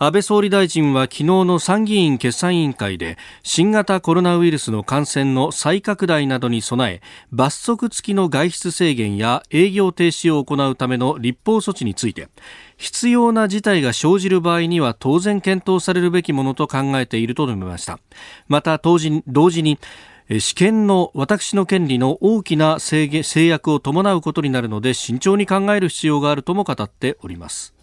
[0.00, 12.28] 安倍総理大臣は昨日の参議院決算委員会で新型コロナウイルスの感染の再拡大などに備え罰則付きの外出制限や営業停止を行うための立法措置について
[12.76, 17.98] 必要な事態が生じる場合には当然検討されるべきものと考えていると述べました。
[18.46, 19.78] また同時に
[20.38, 23.08] 試験の私の権利の大きな制
[23.46, 27.77] 約を伴うことになるので慎重に考える必要があるとも語っております。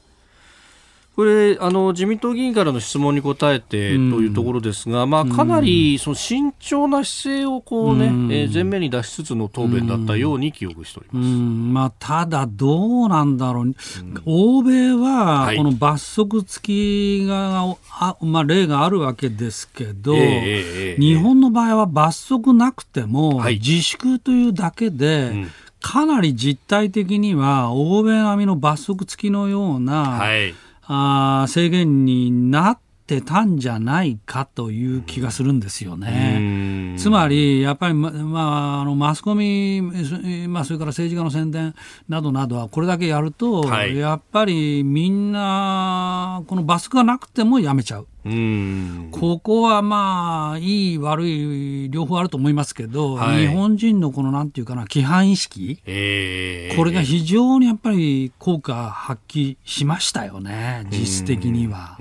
[1.15, 13.73] これあの自民党議員からの質問に答えてというところですが、うん、まあ、かなりその慎重な姿勢をこうね、うん、えー、前面に出しつつの答弁だったように記憶しております、うん、まあ、ただ、どうなんだろう、
[14.25, 25.45] 欧米はこの罰則付きが、あまあ、例があるわけですけど、えー、日本の場合は罰則なくても、自粛というだけで、
[25.79, 30.53] かなり実態的には欧米並みの罰則付きのような、はい
[30.87, 36.95] あ制限になってたんじゃないかという気がするんですよね。
[36.97, 38.39] つまり、やっぱり、ま、ま
[38.77, 39.81] あ、あのマスコミ、
[40.47, 41.75] まあ、それから政治家の宣伝
[42.09, 48.07] などなどは、これだけやると、はい、やっぱりみんな、このバスがなくてもやめちゃう。
[49.11, 61.97] ここはまあ、いい、悪い、両方あると思いますけど、はい、日本人のこのなんていうかな、規範意識、えー、これが非常にやっぱり効果発揮しましたよね、実質的には。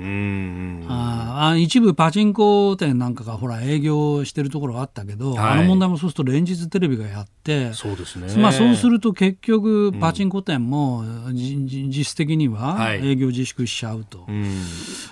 [0.89, 8.35] あ一部パチンコ店なんかがほら営業してるところがあったけど、はい、あの問題もそうすると連日テレビがやって、そうですね。
[8.41, 11.05] まあそうすると結局パチンコ店も、
[11.35, 14.27] 実質的には営業自粛しちゃうと。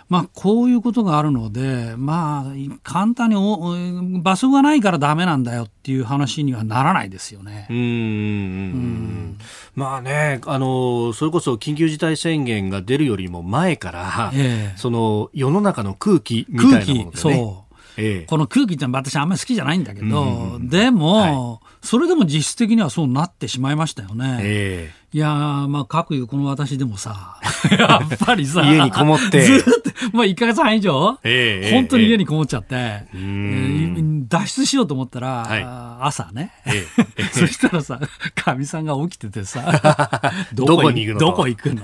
[0.08, 7.66] まあこういうことがあるので、まあ、簡単に場所がないからだめなんだよっていう話にはならないですよね。
[7.70, 9.38] うんうん
[9.74, 17.10] まあね、あの、それこそ緊急事態宣言が出るよりも前から、ええ、その世の中の空気みたいなものでね。
[17.14, 17.74] そう。
[17.96, 24.38] ええ、この空気って私あんまり好きじゃないんだけど、でも、はい、それでも実質的にはそうなってしまいましたよね。
[24.42, 25.28] ええいや
[25.68, 27.38] まあ、各いうこの私でもさ、
[27.78, 29.42] やっぱりさ、家にこもって。
[29.42, 35.64] ずっと、まあ1ヶ月半以上、えー、本当に家にこもっちゃって、えー、脱出しようと思ったら、はい、
[36.08, 38.00] 朝ね、えー、 そしたらさ、
[38.34, 41.82] かみさんが起きててさ、 どこに行くのどこ行くの？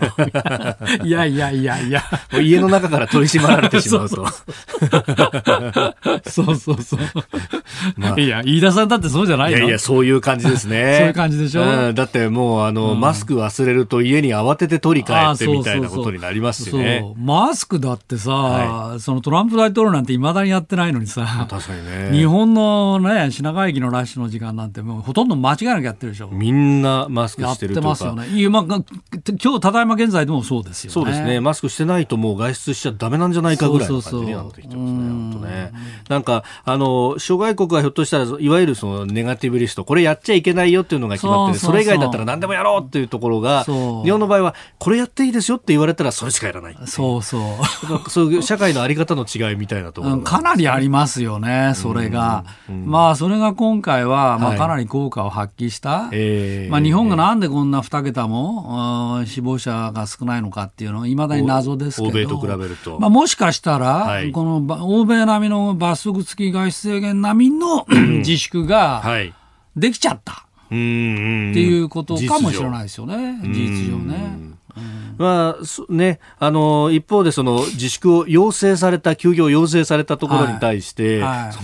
[1.04, 2.02] いやいやいやいや。
[2.40, 4.26] 家の中から取り締まられてしまうと。
[6.30, 7.00] そうそうそう。
[7.96, 9.58] まあ、いや、飯田さんだってそうじゃないの？
[9.58, 10.96] いやいや、そういう感じですね。
[10.98, 17.04] そういう感じでしょ、うん、だってもう、あの、うん、マスク忘れると家に慌てて取り帰ってみたいなことになりますしね。
[17.16, 22.10] マスクだってさ、はい、そのトランプ大統領なんていまだにやってないのにさ、確かにね。
[22.12, 26.28] 日本のね、品川駅のラッシュの時間なんてもうほとんど間違いなくやってるでしょ。
[26.28, 27.88] みんなマスクしてるとか。
[27.88, 28.26] やってますよね。
[29.42, 30.94] 今日、ただいま現在でもそうですよね。
[30.94, 31.40] そうですね。
[31.40, 35.08] マスクしてないともう外出しちゃダメなんじゃないかぐらいの感じになってきてますね。
[35.08, 35.72] 本当ね。
[36.08, 48.10] なんか、あの、諸外国はひょっとしたら、いわゆるそのネガティブリスト、これやっちゃいけないよっていうのが決まってそれ以外だったら何でもやろうっていうところが、日本の場合は、これやっていいですよって言われたら、それしかやらないそうそう。
[48.10, 52.44] そういう社会のあり方の違いみたいなところ、うん、かなりありますよね、それが。
[52.68, 56.08] まあ、それが今回は、まあ、かなり効果を発揮した。
[56.08, 62.08] はい、まあ、日本がなんでこんな2桁も、死亡者が少ないのかっていうのは、いまだに謎ですけど。
[62.08, 62.98] 欧米と比べると。
[63.00, 64.56] まあ、もしかしたら、はい、この
[64.86, 67.86] 欧米並みの罰則付き外出制限並みの
[68.18, 69.02] 自粛が
[69.76, 70.44] できちゃった。
[70.68, 74.47] っていうことかもしれないですよね、事実上ね。
[75.18, 81.38] まあね、あの一方でその自粛を要請された休業を要請されたところに対して、はい。
[81.38, 81.62] はい、そ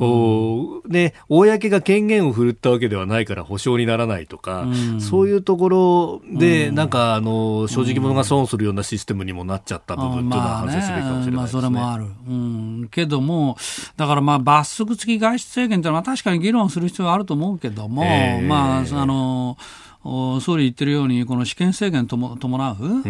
[0.00, 11.36] の、うん、ね公が権限を振るったわけではないから保証にならないとか、うん、そういうところで、うん、なんかあの正直者が損するようなシステムにもなっちゃった部分というのは反省すべきかもしれないですね。
[11.36, 13.56] まあ、それもある、うん、けども
[13.96, 19.56] だからまあ罰則付き外出制限というのは確かに議論する必要はあると思うけども、えー、まああの
[20.02, 23.08] 総理言ってるように、この試験制限とも伴う、う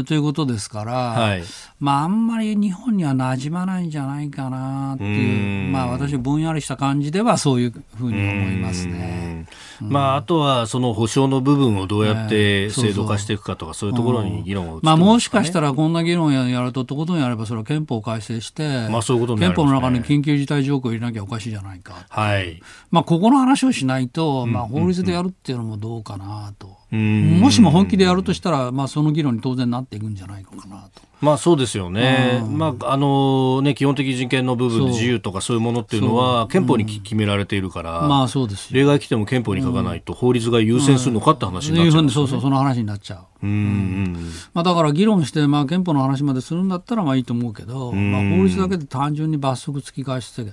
[0.00, 0.04] ん。
[0.04, 1.44] ということですから、はい、
[1.78, 9.46] まあ、あんまり日本にはなじまないんじゃないかなっていう、まあ、私、ぼんやりした感じではそういうふうに思いますね。
[9.80, 22.06] まあ、あとは、その保障の部分をどうやって制度化していくかとか、そういうところに議論を、ね、まあ、もしかしたら、こんな議論やると、とことんやれば、それは憲法改正して、まあ、そういうこと、ね、憲法の中に緊急事態条項を入れなきゃおかしいじゃないか。
[22.08, 22.62] はい。
[22.90, 26.79] まあ、ここの話をしないと、まあ、法律でやるっていうのもどうかなと。
[26.90, 31.02] もしも本気でやるとしたら、まあ、その議論に当然なっていくんじゃないのかなと。
[31.20, 43.26] まあそうですよね、まああのね、基本的人権の部分で自由とかそういうものっていうのは、憲法に決められているから、まあそうです例外来ても憲法に書かないと、法律が優先するのかって話になっちゃう、ね、そうそう、その話になっちゃう。
[43.42, 44.30] うん。
[44.54, 50.44] まあ、だから議論して、まあ、憲法の話までするんだったらまあいいと思うけど、まあ、法律だけで単純に罰則突き返して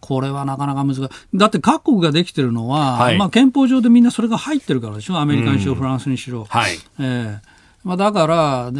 [0.00, 1.08] これはなかなか難しい。
[1.34, 5.18] だって各国ができてるのは、はい、まあ、憲法上でみんなそれが入ってるからでしょ？
[5.18, 6.44] アメリカにしろフランスにしろ。
[6.44, 7.38] はいえー
[7.84, 8.72] まあ、だから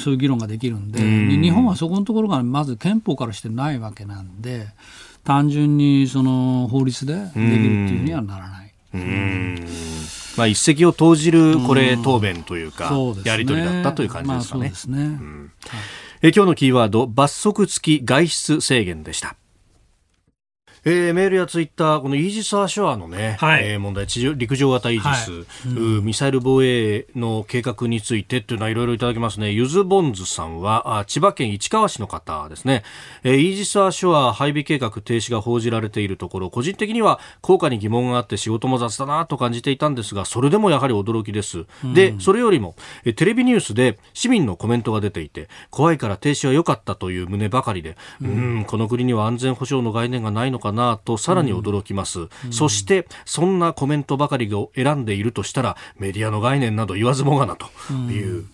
[0.00, 4.68] そういう議論ができるんで、ん日本はそこのところがまず憲法からしてないわけなんで
[5.22, 8.72] 単純にその法律でできるっていうにはならない。
[8.94, 9.66] うん
[10.36, 14.60] まあ、一石を投じるこれ答弁というか、うね、やり取りだったという感じですかね。
[14.60, 15.50] まあ、そうですね、うん
[16.22, 19.36] え今日のキーワード罰則付き外出制限でした。
[20.84, 29.50] えー、メールやツイッター、このイージス・アショアのね、はい、えー、問題、地上陸上型イージス、はいうん、ミサイル防衛の計画についてっていうのはいろいろいただきますね。
[29.50, 32.82] ゆずボンズさんは、あ千葉県市川市の方ですね。
[33.22, 41.64] えー、イージス・アショア配備計画停止が報じられているところ、個人的には効果に疑問があって仕事も雑だなと感じていたんですが、それでもやはり驚きです。
[41.82, 42.76] うん、で、それよりも、
[43.06, 50.73] えテレビニュースで市民のコメントが出ていて、怖いから停止は良かったという旨ばかりで、うん、ん、この国には安全保障の概念がないのかな
[51.04, 58.44] とさらに驚きます、うん、そしてそんなコメントばかりを選んでいるとしたらメディアの概念など言わずもがなという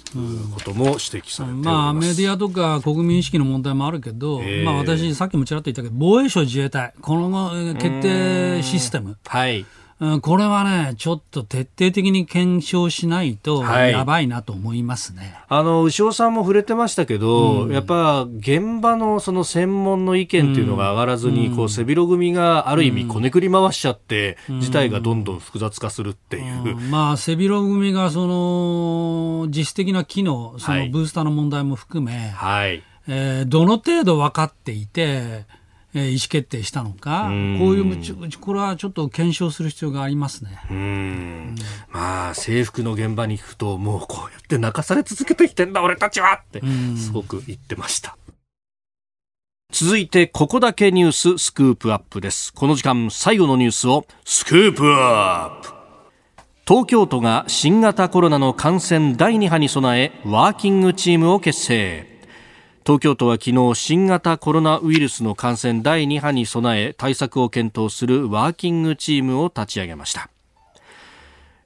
[0.54, 6.92] ことも指摘されてままあ、メディアとか国民意識の問題もあるけど、えー、まあ、私さっきもちらっと言ったけど防衛省自衛隊。
[7.00, 9.64] この決定システム、はい
[10.00, 15.36] うん、これはね、ちょっと徹底的に検証しないと、やばいなと思いますね。
[15.46, 26.76] はい、あの、牛尾さんも触れてましたけど、うん、やっぱ、現場のその専門の意見っていうのが上がらずに、うん、こう、背広組がある意味こねくり回しちゃって、事態がどんどん複雑化するっていう。
[26.76, 32.82] まあ、背広組がその、実質的な機能、そのブースターの問題も含め、はい。
[33.06, 35.44] えー、どの程度分かっていて、
[35.94, 37.32] えー、意思決定したのか、こう
[37.74, 40.60] いうこれはちょっと検証する必要がありますね。
[40.70, 41.56] うん、
[41.90, 46.62] まあ制服の現場に行くともうこうやって泣かされ続けてきてんだ俺たちはって
[46.96, 48.16] すごく言ってました。
[49.72, 52.52] 続いてここだけニューススクープアップです。
[52.52, 55.70] この時間最後のニュースをスクープアップ。
[56.66, 62.09] 東京都が新型コロナの感染第2波に備えワーキングチームを結成。
[62.84, 70.30] 東京都は昨日新型コロナウイルスの感染第2波に備え対策を検討するワーキングチームを立ち上げました。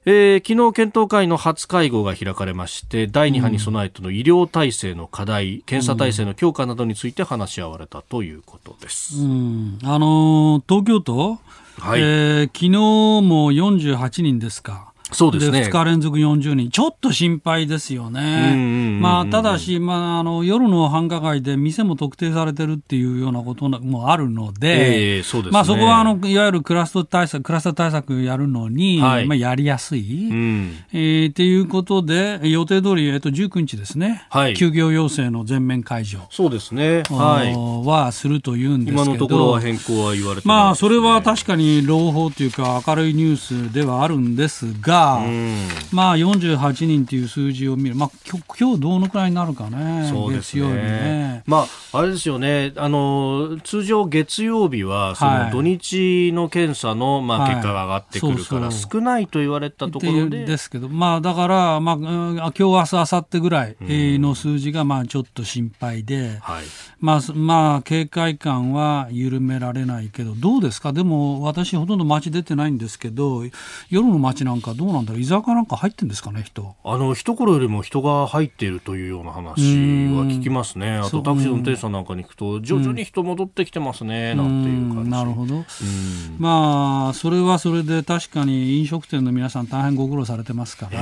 [0.07, 11.39] えー、昨日検討会の初会合が開かれまして第2波に備えての医療体制の課題、うん、検査体制の強化などについて話し合われたということです、うん、あの東京都、
[11.79, 12.01] はい。
[12.01, 15.61] えー、昨日も48人ですかそうですね。
[15.61, 16.69] 2日連続40人。
[16.69, 18.99] ちょっと心配ですよね。
[19.01, 25.51] まあ、ただし、まあ、あの、夜の繁華街で店も特定されてるっていうようなこともあるので、えー、そうですね。
[25.53, 30.29] まあ、そこは、あの、いわゆるクラスター対策、クラスター対策やるのに、はい、まあ、やりやすい。
[30.29, 34.25] うん、えー、っていうことで、予定通り、えっと、19日ですね。
[34.29, 34.53] はい。
[34.55, 36.19] 休業要請の全面解除。
[36.29, 37.03] そうですね。
[37.09, 37.53] はい。
[37.87, 39.03] はするというんですけど。
[39.03, 43.37] 今のところは変更は言われて、ね、まあ、それは確かに朗報というか明るいニュー
[43.69, 45.67] スではあるんですが、うん。
[45.91, 48.11] まあ48人という数字を見る、まあ
[48.57, 50.65] 今日どのくらいになるかね、そうですね。
[50.73, 51.43] ね。
[51.45, 52.73] まあ、あれですよね。
[52.75, 60.45] あの、通常、月曜日はその土日の検査の、まあ、結果が上がってくるから、少ないと言われたところで。
[60.45, 66.65] ですけど、まあ、だから、まあ、今日明日明後日ぐらいの数字が、まあ、ちょっと心配で、はい。
[66.99, 73.43] まあ、まあ、警戒感は緩められないけど、どうですか、でも私、ほとんど街出てないんですけど、
[73.89, 76.75] 夜の街なんかどうなんだろう、居酒屋なんか入ってんですかね、人。
[76.83, 79.55] あの、一頃よりも人が入っているというような話は
[80.25, 80.97] 聞きますね。
[80.97, 85.09] あとタクシーの運転手さんなんかに行くと、徐々に人戻ってきてますね、なんていう感じ。
[85.09, 85.63] なるほど。
[86.39, 90.99] まあ、それはそれで確かに飲食店の皆さん大変ご苦労されてますから、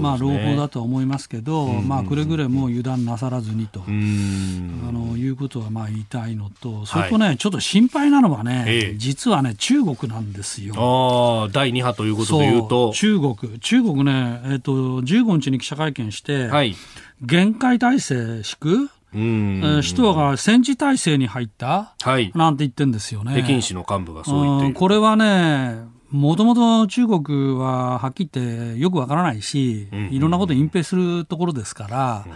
[0.00, 10.74] まあ、朗報だと思いますけど、まあ、くれぐれも油断なさらずにと、あのいうことはまあ言いたいのと、それとね、はい、ちょっと心配なのはね、ええ、実はね、中国なんですよ。
[10.76, 12.75] あ第2波ということでいうと。
[12.94, 14.72] 中国、中国ね、えっ、ー、と、
[15.02, 16.74] 15日に記者会見して、はい、
[17.22, 18.90] 限界体制敷く？
[19.14, 23.32] うん、えー、首都が戦時体制に入った、はい、なんて言ってんですよね。
[23.38, 24.78] 北京市の幹部がそう言って。
[24.78, 25.76] これはね、
[26.10, 32.32] もともと中国ははっきり言ってよくわからないし、いろんなことを隠蔽するところですから、うん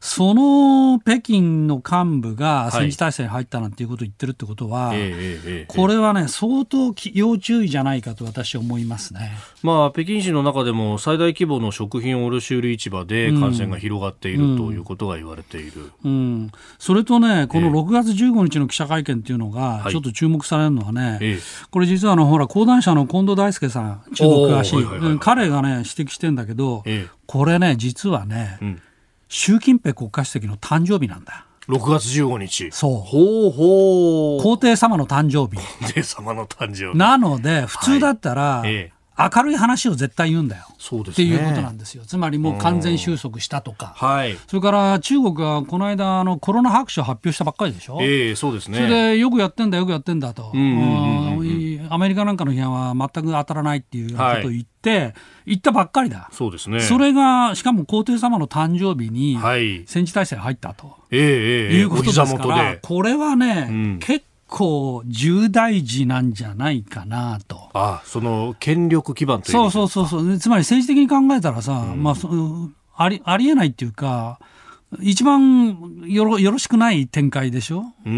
[0.00, 9.32] その北京の幹部が戦時体制に入ったなんていうことを言ってるってことは、はい、これはね、相当要注意じゃないかと私は思いますね。
[9.62, 21.38] まあ、北京市の中でも最大規模の食品卸売市場で感染が広がっている、うん、ということが言われている、うん、それとね、この6月15日の記者会見っていうのが、ちょっと注目されるのはね、はい、
[21.70, 26.84] これ実はあの、ほら、講談社の近藤大輔さん、中国詳しい、はいはいはい、彼がね、指摘してんだけど、
[27.26, 28.82] これね、実はね、うん
[29.30, 31.46] 習近平国家主席の誕生日なんだ。
[31.68, 32.72] 6月15日。
[32.72, 32.94] そう。
[32.96, 34.42] ほうほう。
[34.42, 35.56] 皇帝様の誕生日。
[35.86, 36.98] 皇帝様の誕生日。
[36.98, 40.64] なので、普通だったら、はいええ明るい話を絶対言うんだよ。
[40.78, 42.04] そうです、ね、っていうことなんですよ。
[42.06, 43.92] つまりもう完全収束したとか。
[43.96, 44.38] はい。
[44.46, 47.98] それから中国はこの間あのコロナ白書発表したばっかりでしょ。
[48.00, 48.78] ええー、そうですね。
[48.78, 50.52] それでよくやってんだよくやってんだと。
[51.90, 55.14] アメリカなんかの批判は全く当たらないっていうことを言って、はい、
[55.46, 56.28] 言ったばっかりだ。
[56.32, 56.80] そうですね。
[56.80, 59.38] それがしかも皇帝様の誕生日に
[59.86, 60.94] 戦時体制入ったと。
[61.10, 61.20] ええ
[61.72, 61.80] ええ。
[61.80, 67.70] いうことですから、これはね、うん、結構重大事なんじゃないかなと。
[67.72, 70.38] あその権力基盤というそうそうそうそう。
[70.38, 72.28] つまり政治的に考えたらさ、うん、まあそ
[72.96, 74.38] あり、ありえないっていうか、
[74.98, 78.10] 一番よろよろしくない展開でしょ、う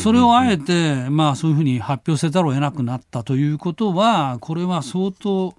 [0.00, 5.54] それをあえて、まあ、そういうふうに発表せざるを得なくなったということは、これは相当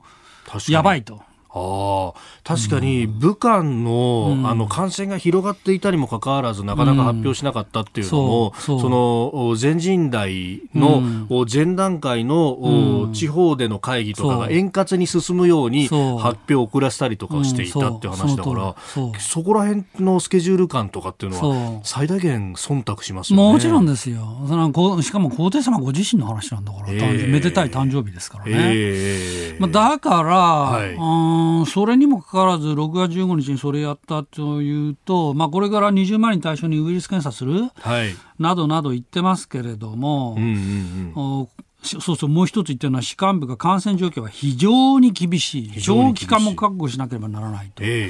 [0.67, 1.23] やばいと。
[1.53, 11.03] あ確かに武漢の,、あの感染が広がっていたにもかかわらずなかなか発表しなかったっていうのも、その全人代の
[11.51, 15.95] 前段階の地方での会議とかが円滑に進むように発
[16.49, 18.75] 表を遅らせたりとかしていたっていう話だから
[19.19, 23.53] そこら辺のスケジュール感とかっていうのは最大限忖度しますよね。
[23.53, 24.45] もちろんですよ。
[24.47, 41.47] そのしかも皇帝様ご自身の話なんだから、えー、めでたい誕生日ですからね、えー、まあ、だから、はいそれにもかかわらず、6月15日にそれやったというと、まあ、これから20万人対象にウイルス検査する、はい、などなど言ってますけれども、うんうんうん、
[41.83, 45.81] そうそう、もう一つ言ってるのは、士官部が感染状況は非常に厳しい。
[45.81, 47.83] 長期間も覚悟しなければならないと。
[47.83, 48.07] えーえー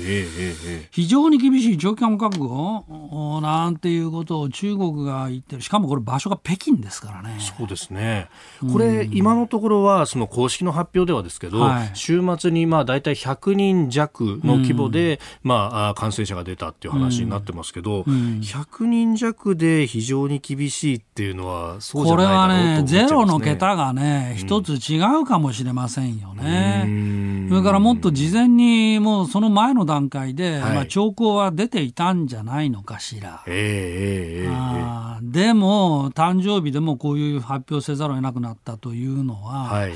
[0.66, 5.62] えー、非常に厳しい長期間も覚悟なんていうことを中国が言ってる。
[5.62, 7.38] しかもこれ場所が北京ですからね。
[7.40, 8.28] そうですね。
[8.72, 23.61] これ、今のところは、その公式の発表ではですけど、はい、週末にまあ大体100人弱の規模で、まあ感染者が出たっていう話になってますけど、うんうん、100人弱で非常に厳しいっていうのは、そうじゃないだろうと思っちゃいますね。
[23.62, 27.48] 方がね、一つ違うかもしれませんよね。
[27.50, 33.44] それからもっと事前に、もうその前の段階で、はい、まあ、兆候は出ていたんじゃないのかしら。
[33.46, 39.94] えー、えー、えー、でも、誕生日でもこういう発表せざるを得なくなったというのは、はい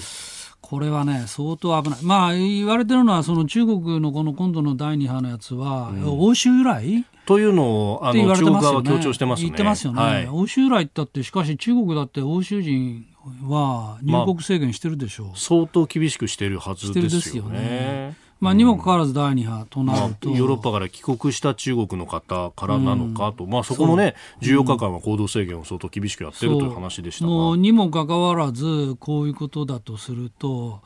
[0.67, 1.99] これはね、相当危ない。
[2.01, 7.05] まあ、言われてるのは、その中国のこの今度の第2波のやつは、うん、欧州由来？
[7.27, 9.49] というのを、あの、中国側は強調してますね。
[9.49, 10.01] 言ってますよね。
[10.01, 13.05] はい、欧州由来ってって、しかし中国だって欧州人
[13.47, 18.15] は入国制限してるでしょう、まあ、相当厳しくしてるはずですよね。
[18.39, 27.55] まあ、にもかかわらず第2波となると、まあ、ヨーロッパから帰国した中国の方からなのかと、うん、まあ、そこのね、14日間は行動制限を相当厳しくやってるという話でしたが。
[27.55, 30.81] にもかかわらず、こういうことだとすると、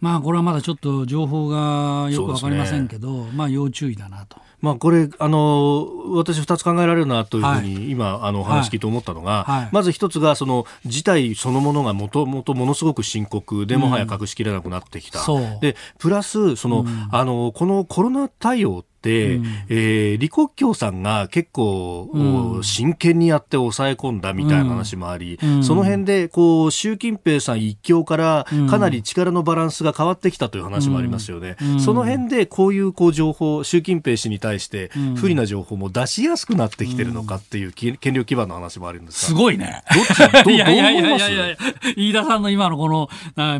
[0.00, 4.36] まあ、これはまだちょっと情報がよく分かりませんけど、ね、まあ、要注意だなと。
[4.66, 15.20] まあ、これ、あの、私二つ考えられるなというふうに、今、あの、話聞いて思ったのが、はい、まず一つが、その、事態そのものがもともとものすごく深刻で、もはや隠しきれなくなってきた。
[15.36, 15.40] う。
[15.40, 31.56] ん、で、プラス、その、うん、あの、このコロナ対応って、、うん、えー、李克強さんが結構、うん、真剣にやって抑え込んだみたいな話もあり、うん、その辺でこう習近平さん一強からかなり力のバランスが変わってきたという話もありますよね。
[31.78, 39.82] その辺でこういうこう情報、習近平氏に対して不利な情報も出しやすくなってきてるのかっていう権力基盤の話もあるんですすごいね。
[39.94, 41.56] どっちどいやいやいやいやいや
[41.96, 43.08] 飯田さんの今のこの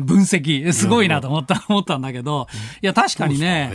[0.01, 2.47] 分析、すごいなと思った、思ったんだけど、
[2.81, 3.71] いや確かにね、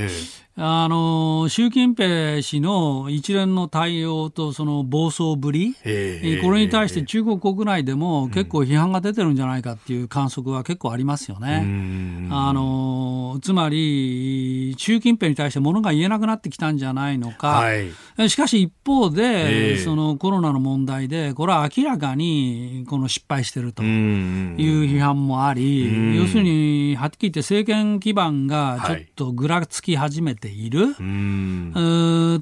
[0.56, 12.28] あの、習習近平氏の一連の対応とその暴走ぶり、えこれに対して中国国内でも結構批判が出てるんじゃないかっていう観測は結構ありますよね。
[12.32, 31.02] あのつまり、習近平に対してものが言えなくなってきたんじゃないのか、はい、しかし一方で、そのコロナの問題で、これは明らかにこの失敗してるという批判もあり、要するに、はっきり言って政権基盤がちょっとぐらつき始めている、はい、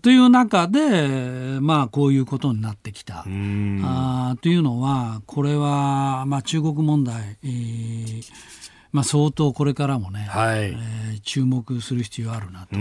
[0.02, 3.24] という中で、まあ、こういうことになってきた。
[3.26, 8.22] あというのは、これは、まあ、中国問題、えー
[8.92, 12.76] まあ、相当これからもね、はい、えー、注目する必要あるなと、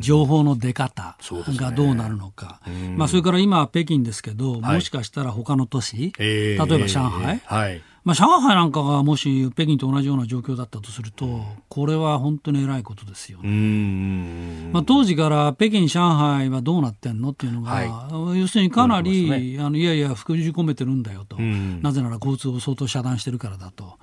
[0.00, 1.16] 情報の出方
[1.58, 14.70] がどうなるのか、ね、まあ、それから今、北京ですけど、もしかしたら他の都市、例えば上海、はいまあ、上海なんかがもし北京と同じような状況だったとすると、これは本当に偉いことですよね。
[14.72, 23.98] まあ、当時から北京、上海はどうなってんのっていうのが、はい、要するにかなり、ね、あのいやいや、含じ込めてるんだよと、なぜなら交通を相当遮断してるからだと。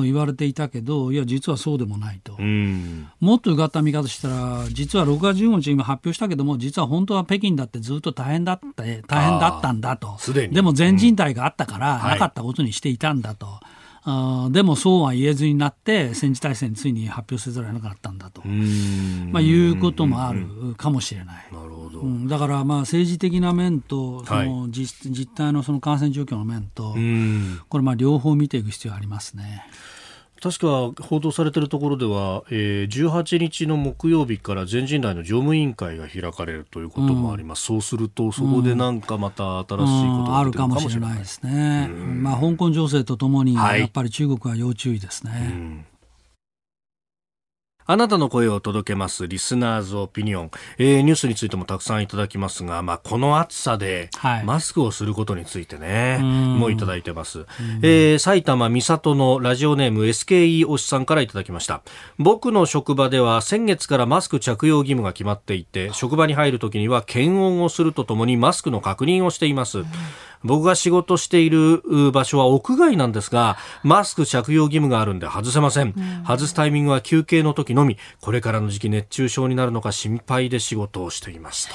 [0.00, 2.36] 言われていたけど、いや、実はそうでもないと、
[3.20, 10.16] もっとうがった見方したら、実は6月15日、今発表したけども、実は本当は北京だってずっと大変だった大変だったんだと、
[10.54, 13.46] でも全人代があったから、なかったことにしていたんだと。
[13.46, 13.71] はい
[14.04, 18.42] あでもそうは言えずになって戦時体制についに発表せざるを得なかったんだと、
[19.30, 21.48] まあ、いうこともあるかもしれない。
[21.52, 26.94] なるほど、うん、だからまあ政治的な面とその実,、実態のその感染状況の面と
[27.68, 29.64] これまあ両方見ていく必要ありますね。
[30.42, 39.76] 確か報道されているところでは、えー、18日の木曜日から全人代の常務委員会が開かれるということもあります、うん、そうすると、そこでなんかまた新しいこ
[40.26, 45.86] とが、あるかもしれないですね、まあ、香港情勢とともに、やっぱり中国は要注意ですね。
[47.86, 54.10] あなたの声を届けますリスナーズオピニオン、えー、ニュースについてもたくさんいただきますが、まあ、この暑さで
[54.44, 57.46] マスクをすることについてね、はい、もういただいてます、
[57.82, 61.82] えー、埼玉三郷のラジオネーム SKE 推しさんからいただきました。
[62.18, 69.84] 僕の職場では先月からマスク着用義務が決まっていて職場に入るときには検温をするとともにマスクの確認をしています、
[70.44, 71.82] 僕が仕事している
[72.12, 75.94] 場所は屋外なんですが、マスク着用義務があるんで外せません。
[76.26, 81.74] 外すタイミングは休憩の時のみ、これからの時期熱中症になるのか心配で仕事をしていますと。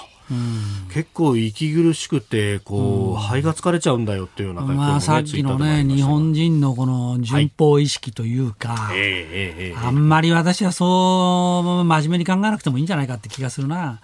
[0.93, 14.01] 結構息苦しくてこう、肺が疲れちゃうんだよっていうような、まあ、さっきのね日本人のこの順法意識というか、はい、あんまり私はそう真面目に考えなくてもいいんじゃないかって気がするな。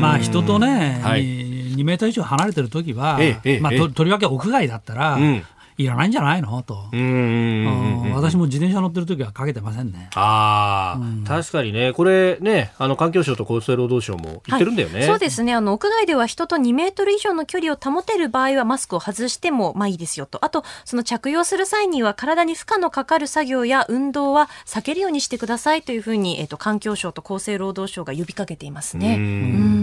[0.00, 3.18] まあ人とね、はい、2メートル以上離れてる時は、
[3.60, 5.42] まあととりわけ屋外だったら、うん
[5.78, 6.62] いらないんじゃないの？
[6.62, 6.74] と。
[8.14, 10.08] 私も自転車乗ってる時はかけてませんね。
[10.14, 15.00] ああ、うん、確かにね、これね、あの環境省と厚生労働省も言ってるんだよね。
[15.00, 15.52] はい、そうですね。
[15.54, 20.44] あの屋外では人と2メートル以上の距離を保てる場合はマスクを外してもまあいいですよと。
[20.44, 29.16] あと、その着用する際には体に負荷のかかる作業や運動は避けるようにしてくださいというふうに、えっ、と環境省と厚生労働省が呼びかけていますね。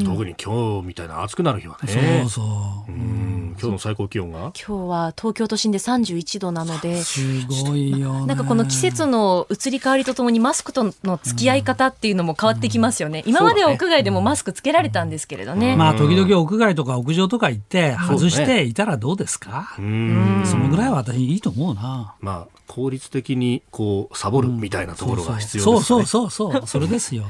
[0.03, 2.21] 特に今日みたいな暑くなる日はね。
[2.23, 2.41] そうそ
[2.87, 2.91] う。
[2.91, 4.39] 今日の最高気温が？
[4.39, 7.19] 今日は東京都心で31度なので、す
[7.65, 13.23] ごいよなんかこの季節の移り変わりとともにマスクとの付き合い方っていうのも変わってきますよね。
[13.25, 15.75] うん、今までは屋外でもマスクつけられたんですけれどね。
[15.75, 19.73] まあ時々屋外とか屋上とか行って外していたらどうですか？
[19.75, 22.15] そのぐらいは私いいと思うな。
[22.21, 25.83] まあ効率的にこうサボるみたいなところが必要ですね。
[25.83, 27.25] そうそうそうそうそれですよ。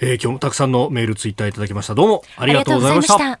[0.00, 1.94] えー、今日もたくさんのメールツイッターいただきました。
[1.94, 3.40] どうもありがとうございました。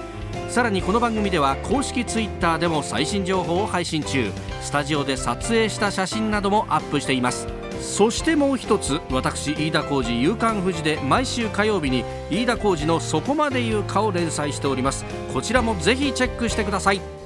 [0.51, 4.29] さらにこの番組では公式 Twitter でも最新情報を配信中。
[4.61, 7.47] スタジオで撮影した写真などもアップしています。
[7.79, 15.05] そしてもう一つ私飯田浩司夕刊フジで毎週火曜日に飯田浩司の「そこまで言うか」を連載しております。
[15.33, 17.20] こちらもぜひチェックしてください。